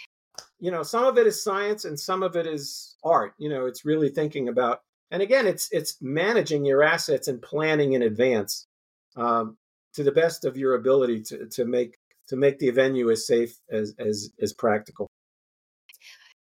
[0.58, 3.66] you know some of it is science and some of it is art you know
[3.66, 4.80] it's really thinking about
[5.12, 8.66] and again it's it's managing your assets and planning in advance.
[9.14, 9.56] Um,
[9.96, 13.58] to the best of your ability to, to make to make the venue as safe
[13.70, 15.08] as as as practical.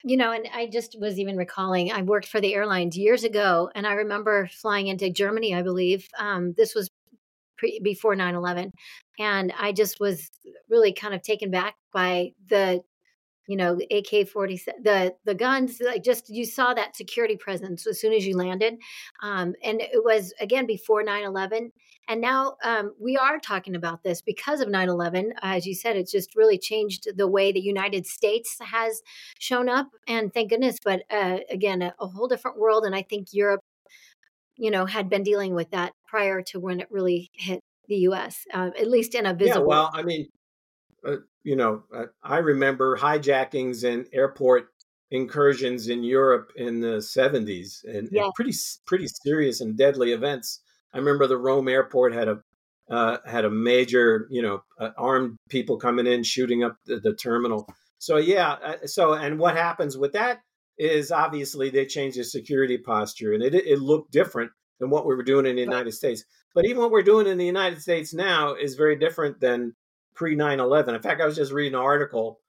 [0.04, 3.70] You know and i just was even recalling i worked for the airlines years ago
[3.74, 6.90] and i remember flying into germany i believe um, this was
[7.58, 8.74] pre, before 9-11
[9.18, 10.30] and i just was
[10.70, 12.82] really kind of taken back by the
[13.48, 18.14] you know ak-47 the the guns like just you saw that security presence as soon
[18.14, 18.76] as you landed
[19.22, 21.72] um, and it was again before 9-11
[22.08, 26.12] and now um, we are talking about this because of 9-11 as you said it's
[26.12, 29.02] just really changed the way the united states has
[29.40, 33.02] shown up and thank goodness but uh, again a, a whole different world and i
[33.02, 33.62] think europe
[34.56, 38.46] you know had been dealing with that prior to when it really hit the us
[38.54, 40.28] uh, at least in a visible yeah, well i mean
[41.06, 44.68] uh, you know, uh, I remember hijackings and airport
[45.12, 48.24] incursions in Europe in the 70s and, yeah.
[48.24, 48.54] and, pretty
[48.88, 50.62] pretty serious and deadly events.
[50.94, 52.42] I remember the Rome airport had a
[52.90, 57.14] uh, had a major, you know, uh, armed people coming in shooting up the, the
[57.16, 57.68] terminal.
[57.98, 60.42] So yeah, uh, so and what happens with that
[60.78, 65.16] is obviously they changed the security posture and it it looked different than what we
[65.16, 66.26] were doing in the United States.
[66.56, 69.76] But even what we're doing in the United States now is very different than
[70.14, 70.96] pre 9 11.
[70.96, 72.40] In fact, I was just reading an article,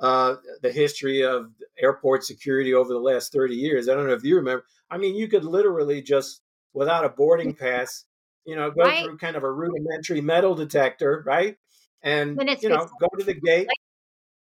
[0.00, 3.88] uh, the history of airport security over the last 30 years.
[3.88, 4.64] I don't know if you remember.
[4.90, 8.04] I mean, you could literally just, without a boarding pass,
[8.44, 9.04] you know, go right.
[9.04, 11.56] through kind of a rudimentary metal detector, right?
[12.02, 13.68] And, you know, go to the gate.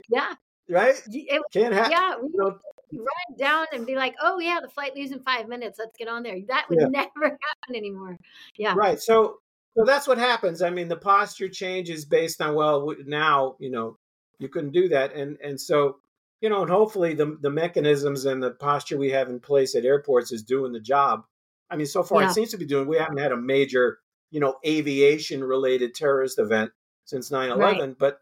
[0.08, 0.34] Yeah.
[0.70, 0.94] Right?
[1.08, 1.92] It, Can't happen.
[1.92, 2.14] Yeah.
[2.22, 2.58] You know,
[2.92, 5.78] run down and be like, oh, yeah, the flight leaves in five minutes.
[5.78, 6.38] Let's get on there.
[6.48, 6.86] That would yeah.
[6.90, 8.18] never happen anymore.
[8.56, 8.74] Yeah.
[8.76, 9.00] Right.
[9.00, 9.38] So,
[9.78, 10.60] so that's what happens.
[10.60, 13.96] I mean, the posture changes based on well, now you know
[14.38, 15.98] you couldn't do that, and and so
[16.40, 19.84] you know, and hopefully the the mechanisms and the posture we have in place at
[19.84, 21.22] airports is doing the job.
[21.70, 22.30] I mean, so far yeah.
[22.30, 22.88] it seems to be doing.
[22.88, 23.98] We haven't had a major
[24.30, 26.70] you know aviation related terrorist event
[27.04, 27.98] since 9-11 right.
[27.98, 28.18] but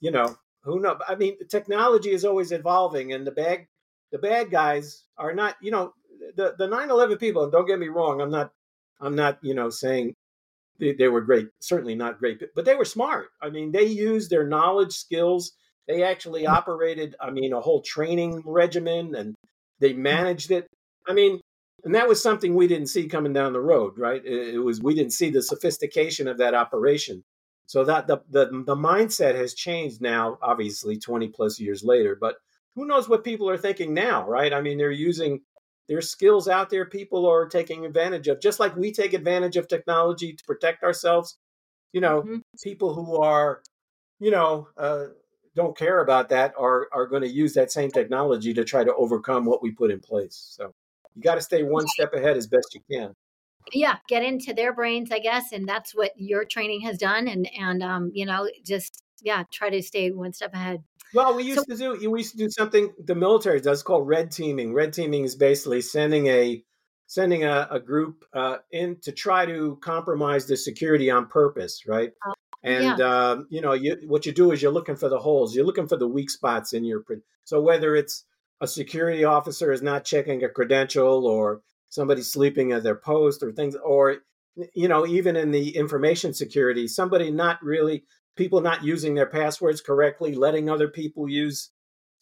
[0.00, 3.66] you know who knows i mean technology is always evolving and the bad
[4.12, 5.92] the bad guys are not you know
[6.36, 8.52] the the 9-11 people and don't get me wrong i'm not
[9.00, 10.14] i'm not you know saying
[10.78, 13.28] they, they were great, certainly not great, but they were smart.
[13.42, 15.52] I mean, they used their knowledge, skills.
[15.88, 16.48] They actually mm.
[16.48, 19.34] operated, I mean, a whole training regimen and
[19.80, 19.98] they mm.
[19.98, 20.66] managed it.
[21.06, 21.40] I mean,
[21.84, 24.20] and that was something we didn't see coming down the road, right?
[24.24, 27.22] It, was we didn't see the sophistication of that operation.
[27.66, 32.16] So that the, the the mindset has changed now, obviously, 20 plus years later.
[32.20, 32.36] But
[32.74, 34.52] who knows what people are thinking now, right?
[34.52, 35.40] I mean, they're using
[35.88, 39.68] there's skills out there people are taking advantage of, just like we take advantage of
[39.68, 41.38] technology to protect ourselves.
[41.92, 42.38] You know, mm-hmm.
[42.62, 43.62] people who are,
[44.18, 45.06] you know, uh,
[45.54, 48.94] don't care about that are are going to use that same technology to try to
[48.94, 50.54] overcome what we put in place.
[50.56, 50.74] So
[51.14, 53.14] you got to stay one step ahead as best you can.
[53.72, 57.26] Yeah, get into their brains, I guess, and that's what your training has done.
[57.26, 60.82] And and um, you know, just yeah, try to stay one step ahead.
[61.14, 64.06] Well, we used so, to do we used to do something the military does called
[64.06, 64.74] red teaming.
[64.74, 66.62] Red teaming is basically sending a
[67.06, 72.10] sending a, a group uh, in to try to compromise the security on purpose, right?
[72.28, 73.06] Uh, and yeah.
[73.06, 75.54] uh, you know, you, what you do is you're looking for the holes.
[75.54, 77.04] You're looking for the weak spots in your.
[77.44, 78.24] So whether it's
[78.60, 83.52] a security officer is not checking a credential, or somebody sleeping at their post, or
[83.52, 84.16] things, or
[84.74, 88.04] you know, even in the information security, somebody not really
[88.36, 91.70] people not using their passwords correctly, letting other people use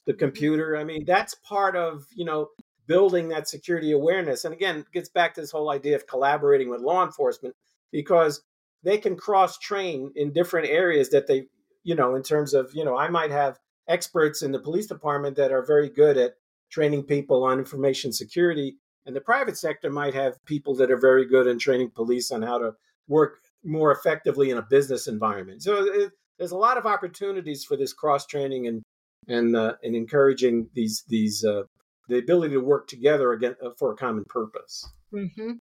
[0.06, 0.20] the mm-hmm.
[0.20, 0.76] computer.
[0.76, 2.48] I mean, that's part of you know
[2.86, 4.44] building that security awareness.
[4.44, 7.54] And again, it gets back to this whole idea of collaborating with law enforcement
[7.90, 8.42] because
[8.82, 11.46] they can cross train in different areas that they,
[11.82, 13.58] you know, in terms of, you know, I might have
[13.88, 16.34] experts in the police department that are very good at
[16.70, 18.76] training people on information security.
[19.06, 22.42] And the private sector might have people that are very good in training police on
[22.42, 22.74] how to
[23.08, 25.62] work more effectively in a business environment.
[25.62, 28.82] So it, there's a lot of opportunities for this cross training and
[29.28, 31.62] and uh, and encouraging these these uh,
[32.08, 34.86] the ability to work together again uh, for a common purpose.
[35.12, 35.52] Mm-hmm.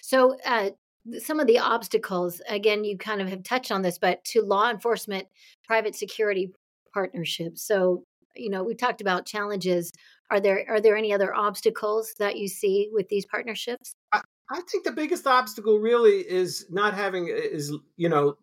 [0.00, 0.70] So, uh,
[1.18, 4.70] some of the obstacles, again, you kind of have touched on this, but to law
[4.70, 5.26] enforcement,
[5.66, 6.52] private security
[6.94, 7.66] partnerships.
[7.66, 8.04] So,
[8.36, 9.90] you know, we talked about challenges.
[10.30, 13.94] Are there are there any other obstacles that you see with these partnerships?
[14.12, 18.36] I, I think the biggest obstacle really is not having is you know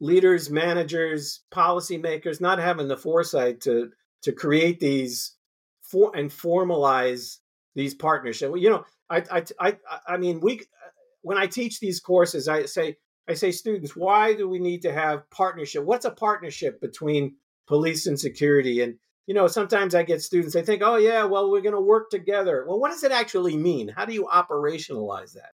[0.00, 3.90] leaders, managers, policymakers not having the foresight to
[4.22, 5.36] to create these
[5.82, 7.38] for and formalize
[7.74, 8.54] these partnerships.
[8.58, 9.76] You know, I I I
[10.06, 10.90] I mean, we uh,
[11.22, 12.96] when I teach these courses, I say
[13.28, 15.84] I say students, why do we need to have partnership?
[15.84, 17.36] What's a partnership between
[17.66, 18.82] police and security?
[18.82, 18.98] And
[19.30, 22.10] you know, sometimes I get students, they think, oh yeah, well, we're going to work
[22.10, 22.64] together.
[22.66, 23.86] Well, what does it actually mean?
[23.86, 25.52] How do you operationalize that?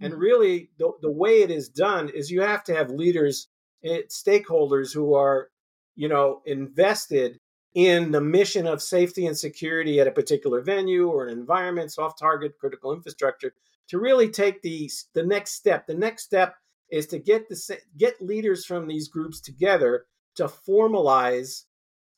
[0.00, 0.22] And mm-hmm.
[0.22, 3.48] really, the, the way it is done is you have to have leaders,
[3.84, 5.50] eh, stakeholders who are,
[5.96, 7.38] you know, invested
[7.74, 12.18] in the mission of safety and security at a particular venue or an environment, soft
[12.18, 13.52] target, critical infrastructure,
[13.88, 15.86] to really take the the next step.
[15.86, 16.54] The next step
[16.90, 20.06] is to get the get leaders from these groups together
[20.36, 21.64] to formalize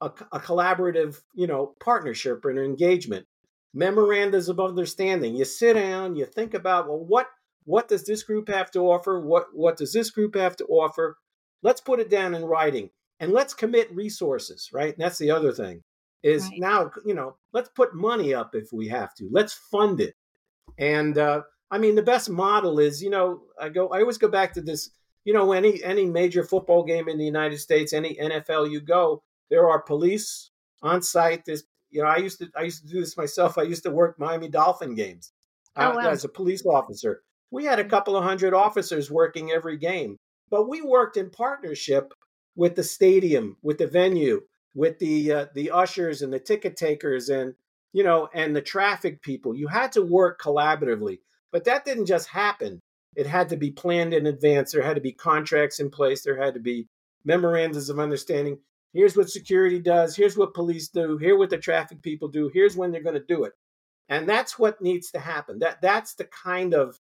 [0.03, 3.27] a, a collaborative, you know, partnership and engagement.
[3.75, 5.35] Memorandums of understanding.
[5.35, 7.29] You sit down, you think about well, what
[7.65, 9.21] what does this group have to offer?
[9.21, 11.17] What what does this group have to offer?
[11.63, 12.91] Let's put it down in writing
[13.21, 14.93] and let's commit resources, right?
[14.93, 15.83] And that's the other thing
[16.23, 16.53] is right.
[16.59, 19.29] now, you know, let's put money up if we have to.
[19.33, 20.15] Let's fund it.
[20.79, 24.29] And uh, I mean, the best model is, you know, I go, I always go
[24.29, 24.91] back to this,
[25.25, 29.23] you know, any any major football game in the United States, any NFL you go,
[29.53, 30.51] there are police
[30.83, 31.45] on site.
[31.45, 33.59] This, you know, I used to I used to do this myself.
[33.59, 35.31] I used to work Miami Dolphin games
[35.77, 36.09] oh, uh, wow.
[36.09, 37.21] as a police officer.
[37.51, 40.17] We had a couple of hundred officers working every game,
[40.51, 42.15] but we worked in partnership
[42.57, 44.41] with the stadium, with the venue,
[44.75, 47.55] with the uh, the ushers and the ticket takers and
[47.93, 49.55] you know and the traffic people.
[49.55, 51.19] You had to work collaboratively,
[51.53, 52.81] but that didn't just happen.
[53.17, 54.73] It had to be planned in advance.
[54.73, 56.23] There had to be contracts in place.
[56.23, 56.87] There had to be
[57.23, 58.59] memorandums of understanding.
[58.93, 60.15] Here's what security does.
[60.15, 61.17] Here's what police do.
[61.19, 62.51] Here's what the traffic people do.
[62.53, 63.53] Here's when they're going to do it.
[64.09, 65.59] And that's what needs to happen.
[65.61, 66.99] That that's the kind of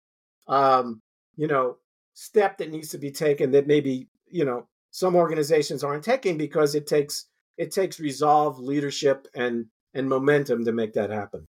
[0.49, 1.01] um,
[1.37, 1.77] you know
[2.15, 6.75] step that needs to be taken that maybe you know some organizations aren't taking because
[6.75, 7.27] it takes
[7.59, 11.47] it takes resolve, leadership, and and momentum to make that happen.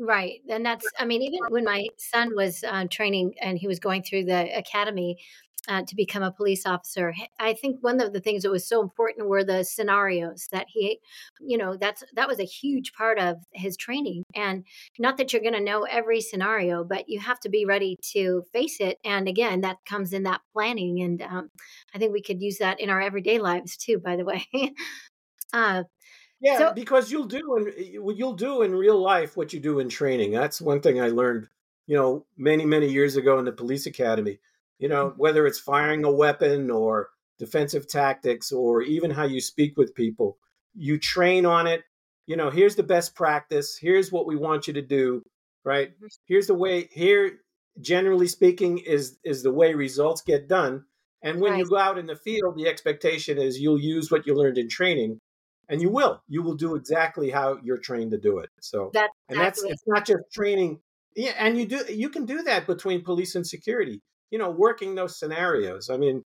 [0.00, 0.40] Right.
[0.48, 4.02] And that's, I mean, even when my son was uh, training and he was going
[4.02, 5.18] through the academy,
[5.68, 7.14] uh, to become a police officer.
[7.38, 10.98] I think one of the things that was so important were the scenarios that he,
[11.40, 14.24] you know, that's that was a huge part of his training.
[14.34, 14.64] And
[14.98, 18.42] not that you're going to know every scenario, but you have to be ready to
[18.52, 18.98] face it.
[19.04, 21.00] And again, that comes in that planning.
[21.02, 21.50] And um,
[21.94, 23.98] I think we could use that in our everyday lives too.
[23.98, 24.46] By the way.
[25.52, 25.84] uh,
[26.40, 29.88] yeah, so, because you'll do in you'll do in real life what you do in
[29.88, 30.30] training.
[30.30, 31.48] That's one thing I learned,
[31.86, 34.38] you know, many many years ago in the police academy
[34.78, 39.76] you know, whether it's firing a weapon or defensive tactics or even how you speak
[39.76, 40.38] with people,
[40.74, 41.82] you train on it.
[42.26, 43.78] You know, here's the best practice.
[43.80, 45.22] Here's what we want you to do,
[45.64, 45.90] right?
[45.90, 46.06] Mm-hmm.
[46.26, 47.38] Here's the way here
[47.80, 50.84] generally speaking is is the way results get done.
[51.22, 51.58] And when right.
[51.58, 54.68] you go out in the field, the expectation is you'll use what you learned in
[54.68, 55.20] training
[55.68, 56.22] and you will.
[56.28, 58.50] You will do exactly how you're trained to do it.
[58.60, 60.80] So that's and that's it's not just training
[61.16, 64.00] yeah, and you do you can do that between police and security
[64.30, 65.90] you know, working those scenarios.
[65.90, 66.24] I mean,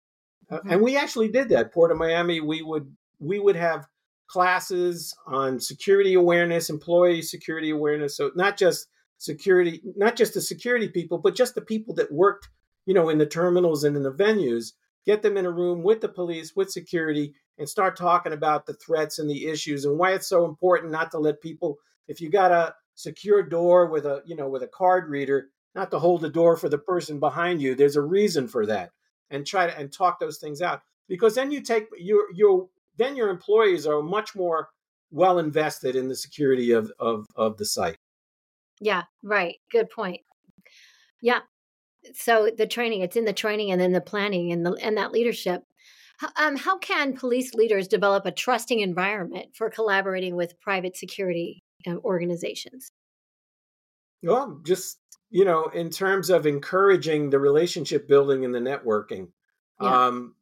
[0.51, 0.71] uh, mm-hmm.
[0.71, 1.73] and we actually did that.
[1.73, 3.87] Port of Miami, we would we would have
[4.29, 8.15] classes on security awareness, employee security awareness.
[8.15, 8.87] So not just
[9.17, 12.47] security, not just the security people, but just the people that worked,
[12.85, 14.73] you know, in the terminals and in the venues,
[15.05, 18.73] get them in a room with the police, with security, and start talking about the
[18.73, 21.77] threats and the issues and why it's so important not to let people
[22.07, 25.91] if you got a secure door with a you know with a card reader not
[25.91, 28.91] to hold the door for the person behind you there's a reason for that
[29.29, 32.67] and try to and talk those things out because then you take your your
[32.97, 34.69] then your employees are much more
[35.11, 37.97] well invested in the security of of of the site.
[38.79, 40.21] Yeah right good point.
[41.21, 41.39] Yeah
[42.13, 45.11] so the training it's in the training and then the planning and the and that
[45.11, 45.63] leadership.
[46.35, 51.95] Um, how can police leaders develop a trusting environment for collaborating with private security uh,
[52.03, 52.91] organizations?
[54.21, 54.98] Well, just
[55.29, 59.29] you know, in terms of encouraging the relationship building and the networking,
[59.81, 60.07] yeah.
[60.07, 60.35] um,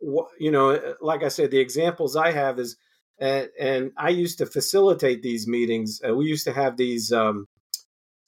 [0.00, 2.76] w- you know, uh, like I said, the examples I have is,
[3.20, 6.00] uh, and I used to facilitate these meetings.
[6.06, 7.46] Uh, we used to have these, um,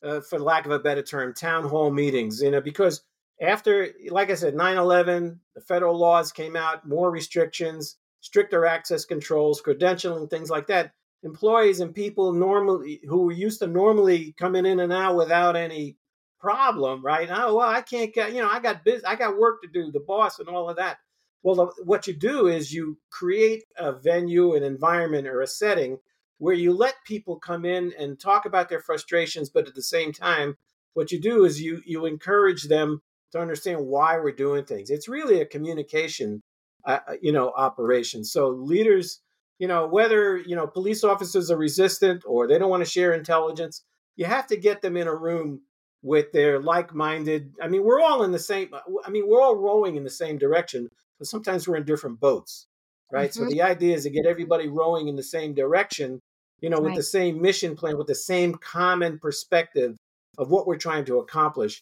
[0.03, 2.43] uh, for lack of a better term, town hall meetings.
[2.43, 3.03] You know, because
[3.41, 9.05] after, like I said, 9 11, the federal laws came out, more restrictions, stricter access
[9.05, 10.93] controls, credentialing, things like that.
[11.25, 15.97] Employees and people normally who were used to normally coming in and out without any
[16.39, 17.29] problem, right?
[17.31, 19.91] Oh, well, I can't get, you know, I got business, I got work to do,
[19.91, 20.99] the boss and all of that.
[21.43, 25.99] Well, the, what you do is you create a venue, an environment, or a setting
[26.39, 30.13] where you let people come in and talk about their frustrations, but at the same
[30.13, 30.57] time,
[30.95, 33.03] what you do is you you encourage them
[33.33, 34.91] to understand why we're doing things.
[34.91, 36.43] It's really a communication,
[36.87, 38.25] uh, uh, you know, operation.
[38.25, 39.21] So leaders,
[39.59, 43.13] you know, whether you know police officers are resistant or they don't want to share
[43.13, 43.83] intelligence,
[44.17, 45.63] you have to get them in a room
[46.03, 47.55] with their like-minded.
[47.63, 48.73] I mean, we're all in the same.
[48.73, 50.89] Uh, I mean, we're all rowing in the same direction,
[51.19, 52.67] but sometimes we're in different boats,
[53.13, 53.31] right?
[53.31, 53.45] Mm-hmm.
[53.45, 56.21] So the idea is to get everybody rowing in the same direction,
[56.61, 56.97] you know, with right.
[56.97, 59.97] the same mission plan, with the same common perspective
[60.37, 61.81] of what we're trying to accomplish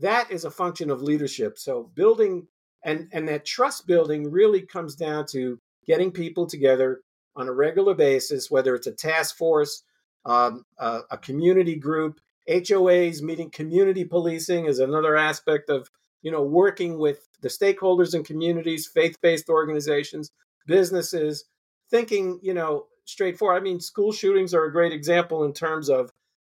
[0.00, 1.58] that is a function of leadership.
[1.58, 2.46] So building
[2.84, 7.00] and and that trust building really comes down to getting people together
[7.36, 9.82] on a regular basis, whether it's a task force,
[10.24, 15.90] um, a, a community group, HOAs meeting community policing is another aspect of
[16.22, 20.30] you know working with the stakeholders and communities, faith-based organizations,
[20.66, 21.44] businesses,
[21.90, 23.60] thinking you know straightforward.
[23.60, 26.10] I mean, school shootings are a great example in terms of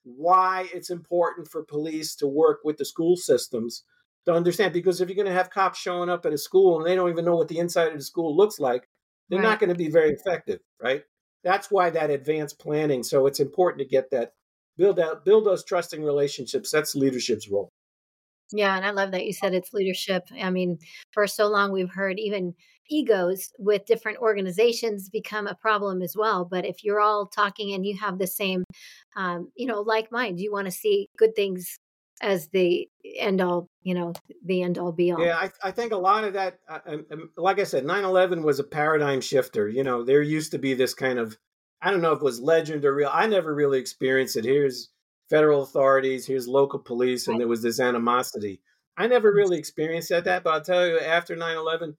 [0.04, 3.84] why it's important for police to work with the school systems
[4.24, 6.86] to understand because if you're going to have cops showing up at a school and
[6.86, 8.88] they don't even know what the inside of the school looks like
[9.28, 9.48] they're right.
[9.48, 11.02] not going to be very effective right
[11.44, 14.32] that's why that advanced planning so it's important to get that
[14.76, 17.68] build out build those trusting relationships that's leadership's role
[18.52, 20.78] yeah and i love that you said it's leadership i mean
[21.12, 22.54] for so long we've heard even
[22.90, 26.44] egos with different organizations become a problem as well.
[26.44, 28.64] But if you're all talking and you have the same,
[29.16, 31.76] um, you know, like mind, you want to see good things
[32.20, 34.12] as the end all, you know,
[34.44, 35.24] the end all be all.
[35.24, 38.04] Yeah, I, I think a lot of that, uh, um, um like I said, 9
[38.04, 39.68] 11 was a paradigm shifter.
[39.68, 41.36] You know, there used to be this kind of,
[41.80, 43.10] I don't know if it was legend or real.
[43.12, 44.44] I never really experienced it.
[44.44, 44.90] Here's
[45.30, 47.40] federal authorities, here's local police, and right.
[47.40, 48.60] there was this animosity.
[48.96, 51.96] I never really experienced that, but I'll tell you, after 9 11,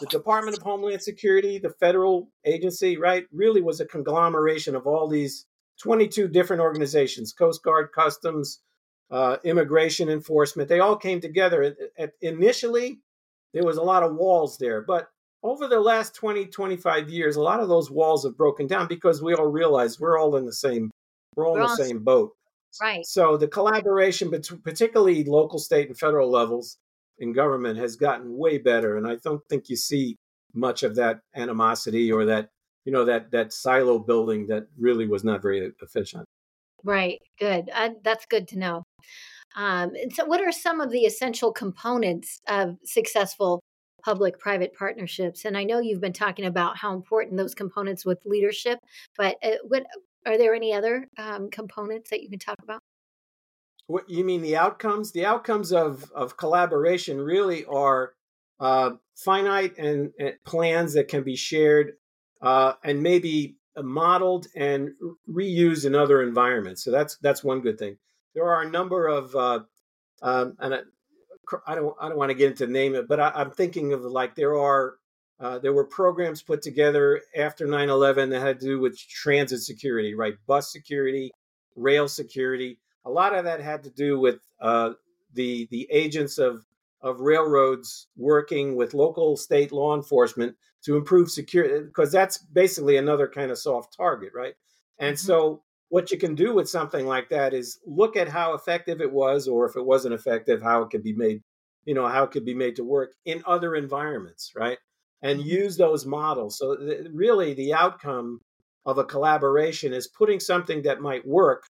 [0.00, 5.08] the Department of Homeland Security, the federal agency, right, really was a conglomeration of all
[5.08, 5.46] these
[5.82, 8.60] 22 different organizations Coast Guard, Customs,
[9.14, 10.68] uh, Immigration Enforcement.
[10.68, 11.76] They all came together.
[12.20, 12.98] initially,
[13.52, 15.08] there was a lot of walls there, but
[15.44, 19.22] over the last 20, 25 years, a lot of those walls have broken down because
[19.22, 20.90] we all realize we're all in the same,
[21.36, 22.32] we're all we're in the same boat.
[22.82, 23.06] Right.
[23.06, 26.78] So the collaboration between, particularly local, state, and federal levels,
[27.20, 30.16] in government has gotten way better, and I don't think you see
[30.52, 32.48] much of that animosity or that
[32.84, 36.24] you know that that silo building that really was not very efficient.
[36.82, 37.20] Right.
[37.38, 37.70] Good.
[37.72, 38.82] Uh, that's good to know.
[39.56, 43.60] Um, and so, what are some of the essential components of successful
[44.04, 45.44] public-private partnerships?
[45.44, 48.78] And I know you've been talking about how important those components with leadership,
[49.16, 49.84] but uh, what
[50.26, 52.80] are there any other um, components that you can talk about?
[53.86, 55.12] What you mean the outcomes?
[55.12, 58.14] The outcomes of of collaboration really are
[58.60, 61.92] uh, finite and, and, plans that can be shared
[62.40, 64.92] uh, and maybe modeled and
[65.28, 66.82] reused in other environments.
[66.82, 67.98] So that's that's one good thing.
[68.34, 69.60] There are a number of uh,
[70.22, 70.78] um, and I,
[71.66, 74.02] I, don't I don't want to get into name it, but I, am thinking of
[74.02, 74.94] like there are
[75.40, 80.14] uh, there were programs put together after 9/11 that had to do with transit security,
[80.14, 80.34] right?
[80.46, 81.30] Bus security,
[81.76, 84.90] rail security a lot of that had to do with uh,
[85.34, 86.64] the the agents of
[87.00, 93.28] of railroads working with local state law enforcement to improve security because that's basically another
[93.28, 94.54] kind of soft target right
[94.98, 95.26] and mm-hmm.
[95.26, 99.12] so what you can do with something like that is look at how effective it
[99.12, 101.42] was or if it wasn't effective how it could be made
[101.84, 104.78] you know, how it could be made to work in other environments, right?
[105.22, 105.48] And Mm-hmm.
[105.48, 106.58] use those models.
[106.58, 108.40] So, th- really, the outcome
[108.86, 111.64] of a collaboration is putting something that might work,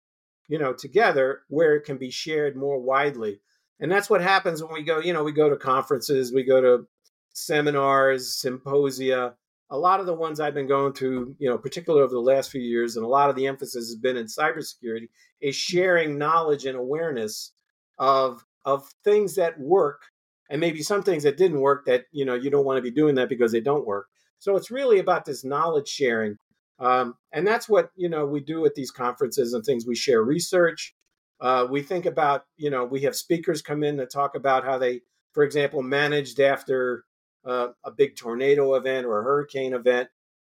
[0.48, 3.40] you know, together where it can be shared more widely.
[3.80, 6.60] And that's what happens when we go, you know, we go to conferences, we go
[6.60, 6.86] to
[7.34, 9.34] seminars, symposia.
[9.72, 12.50] A lot of the ones I've been going through, you know, particularly over the last
[12.50, 15.08] few years, and a lot of the emphasis has been in cybersecurity,
[15.40, 17.52] is sharing knowledge and awareness
[17.98, 20.02] of of things that work
[20.48, 22.90] and maybe some things that didn't work that you know you don't want to be
[22.90, 24.06] doing that because they don't work.
[24.38, 26.36] So it's really about this knowledge sharing
[26.78, 29.86] um, and that's what you know we do at these conferences and things.
[29.86, 30.94] We share research
[31.42, 34.78] uh, we think about you know we have speakers come in to talk about how
[34.78, 35.00] they
[35.32, 37.04] for example managed after
[37.44, 40.08] uh, a big tornado event or a hurricane event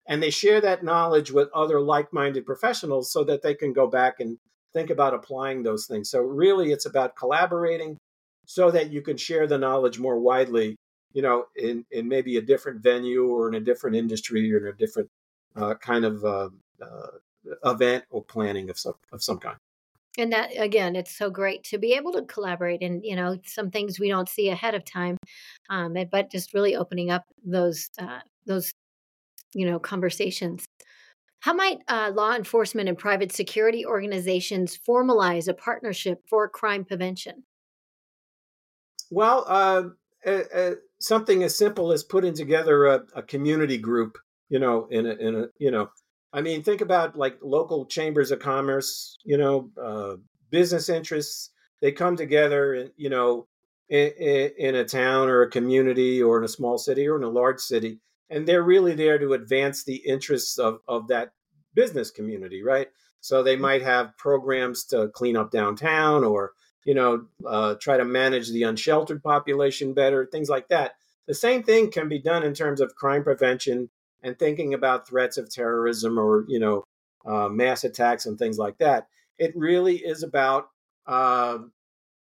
[0.08, 4.20] and they share that knowledge with other like-minded professionals so that they can go back
[4.20, 4.38] and
[4.74, 6.10] think about applying those things.
[6.10, 7.98] So really it's about collaborating
[8.46, 10.76] so that you can share the knowledge more widely
[11.14, 14.68] you know in, in maybe a different venue or in a different industry or in
[14.68, 15.10] a different
[15.56, 16.50] uh, kind of uh,
[16.82, 17.08] uh,
[17.66, 19.58] event or planning of some of some kind
[20.20, 23.72] And that again, it's so great to be able to collaborate, and you know, some
[23.72, 25.18] things we don't see ahead of time,
[25.70, 28.74] um, but just really opening up those uh, those
[29.54, 30.66] you know conversations.
[31.40, 37.44] How might uh, law enforcement and private security organizations formalize a partnership for crime prevention?
[39.10, 39.84] Well, uh,
[41.00, 44.18] something as simple as putting together a, a community group,
[44.50, 45.90] you know, in a, in a, you know,
[46.32, 50.16] I mean, think about like local chambers of commerce, you know, uh,
[50.52, 51.52] business interests.
[51.82, 53.48] They come together, and you know,
[53.90, 54.12] in,
[54.58, 57.60] in a town or a community or in a small city or in a large
[57.60, 58.00] city,
[58.30, 61.32] and they're really there to advance the interests of of that
[61.74, 62.88] business community, right?
[63.22, 66.54] So they might have programs to clean up downtown or
[66.86, 70.94] you know, uh, try to manage the unsheltered population better, things like that.
[71.28, 73.90] The same thing can be done in terms of crime prevention
[74.24, 76.84] and thinking about threats of terrorism or, you know,
[77.26, 79.08] uh, mass attacks and things like that.
[79.38, 80.70] It really is about
[81.08, 81.60] uh,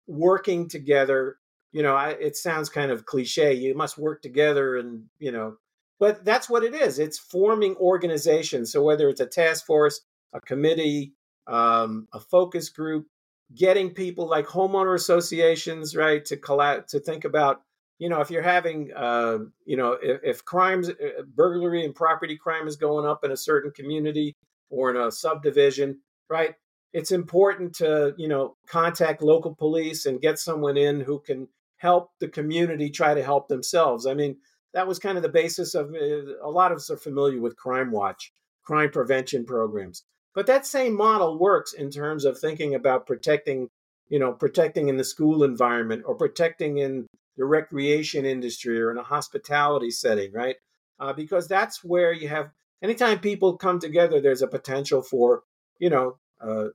[0.06, 1.36] working together.
[1.72, 3.54] You know, I, it sounds kind of cliche.
[3.54, 5.56] You must work together and, you know,
[5.98, 6.98] but that's what it is.
[6.98, 8.72] It's forming organizations.
[8.72, 11.14] So whether it's a task force, a committee,
[11.46, 13.06] um, a focus group,
[13.54, 17.62] getting people like homeowner associations right to collab to think about
[17.98, 22.36] you know if you're having uh, you know if, if crimes uh, burglary and property
[22.36, 24.36] crime is going up in a certain community
[24.70, 26.54] or in a subdivision right
[26.92, 32.10] it's important to you know contact local police and get someone in who can help
[32.20, 34.06] the community try to help themselves.
[34.06, 34.36] I mean
[34.72, 37.56] that was kind of the basis of uh, a lot of us are familiar with
[37.56, 38.32] crime watch
[38.64, 40.04] crime prevention programs.
[40.34, 43.68] But that same model works in terms of thinking about protecting,
[44.08, 47.06] you know, protecting in the school environment or protecting in
[47.36, 50.56] the recreation industry or in a hospitality setting, right?
[50.98, 52.50] Uh, because that's where you have
[52.82, 55.44] anytime people come together, there's a potential for,
[55.78, 56.68] you know, uh,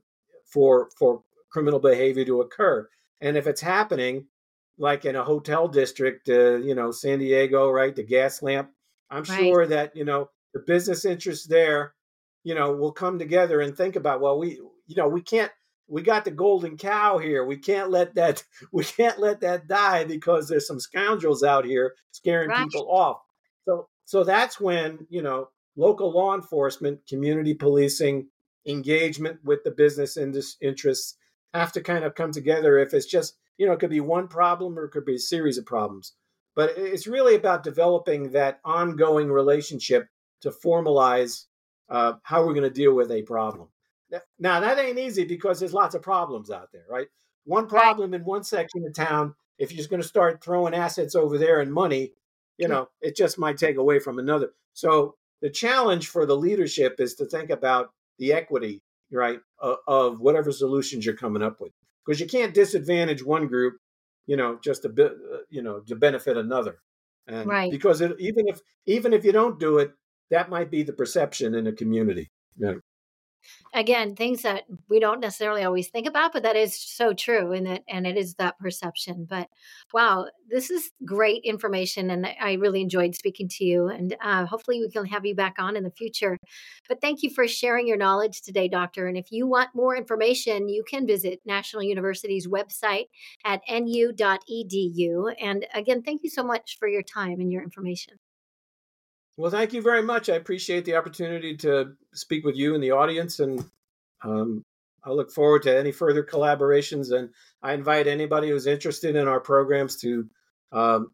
[0.44, 2.88] for for criminal behavior to occur.
[3.20, 4.26] And if it's happening,
[4.78, 8.68] like in a hotel district, uh, you know, San Diego, right, the Gaslamp,
[9.10, 9.38] I'm Right.
[9.38, 11.94] sure that you know the business interests there
[12.44, 15.52] you know, will come together and think about, well, we, you know, we can't,
[15.88, 17.44] we got the golden cow here.
[17.44, 21.94] We can't let that, we can't let that die because there's some scoundrels out here
[22.12, 22.66] scaring Right.
[22.66, 23.18] people off.
[23.66, 28.28] So, so that's when, you know, local law enforcement, community policing,
[28.66, 30.16] engagement with the business
[30.60, 31.16] interests
[31.54, 32.78] have to kind of come together.
[32.78, 35.20] If it's just, you know, it could be one problem or it could be a
[35.20, 36.14] series of problems.
[36.54, 40.08] But it's really about developing that ongoing relationship
[40.42, 41.46] to formalize
[41.88, 43.68] uh, how we're going to deal with a problem.
[44.38, 47.08] Now, that ain't easy because there's lots of problems out there, right?
[47.44, 51.14] One problem in one section of town, if you're just going to start throwing assets
[51.14, 52.12] over there and money,
[52.58, 54.50] you know, it just might take away from another.
[54.74, 60.20] So the challenge for the leadership is to think about the equity, right, of, of
[60.20, 61.72] whatever solutions you're coming up with,
[62.04, 63.78] because you can't disadvantage one group,
[64.26, 65.08] you know, just to be, uh,
[65.50, 66.78] you know to benefit another,
[67.26, 67.70] and Right.
[67.70, 69.92] because it, even if even if you don't do it,
[70.30, 72.30] that might be the perception in a community.
[72.56, 72.74] Yeah.
[73.74, 77.66] Again things that we don't necessarily always think about but that is so true and
[77.66, 79.48] that and it is that perception but
[79.92, 84.80] wow this is great information and i really enjoyed speaking to you and uh, hopefully
[84.80, 86.36] we can have you back on in the future
[86.88, 90.68] but thank you for sharing your knowledge today doctor and if you want more information
[90.68, 93.06] you can visit national university's website
[93.44, 98.14] at nu.edu and again thank you so much for your time and your information
[99.36, 100.28] Well, thank you very much.
[100.28, 103.64] I appreciate the opportunity to speak with you and the audience, and
[104.22, 104.62] um,
[105.04, 107.12] I look forward to any further collaborations.
[107.12, 107.30] And
[107.62, 110.28] I invite anybody who's interested in our programs to
[110.70, 111.10] um,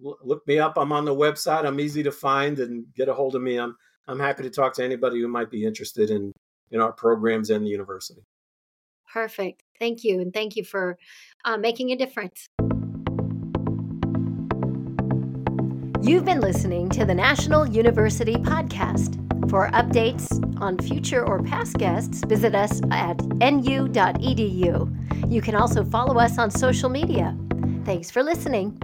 [0.00, 0.76] look me up.
[0.76, 1.64] I'm on the website.
[1.64, 3.56] I'm easy to find and get a hold of me.
[3.56, 3.76] I'm
[4.08, 6.32] I'm happy to talk to anybody who might be interested in
[6.70, 8.22] in our programs and the university.
[9.12, 9.62] Perfect.
[9.78, 10.98] Thank you, and thank you for
[11.44, 12.46] uh, making a difference.
[16.02, 19.16] You've been listening to the National University Podcast.
[19.50, 25.30] For updates on future or past guests, visit us at nu.edu.
[25.30, 27.36] You can also follow us on social media.
[27.84, 28.80] Thanks for listening.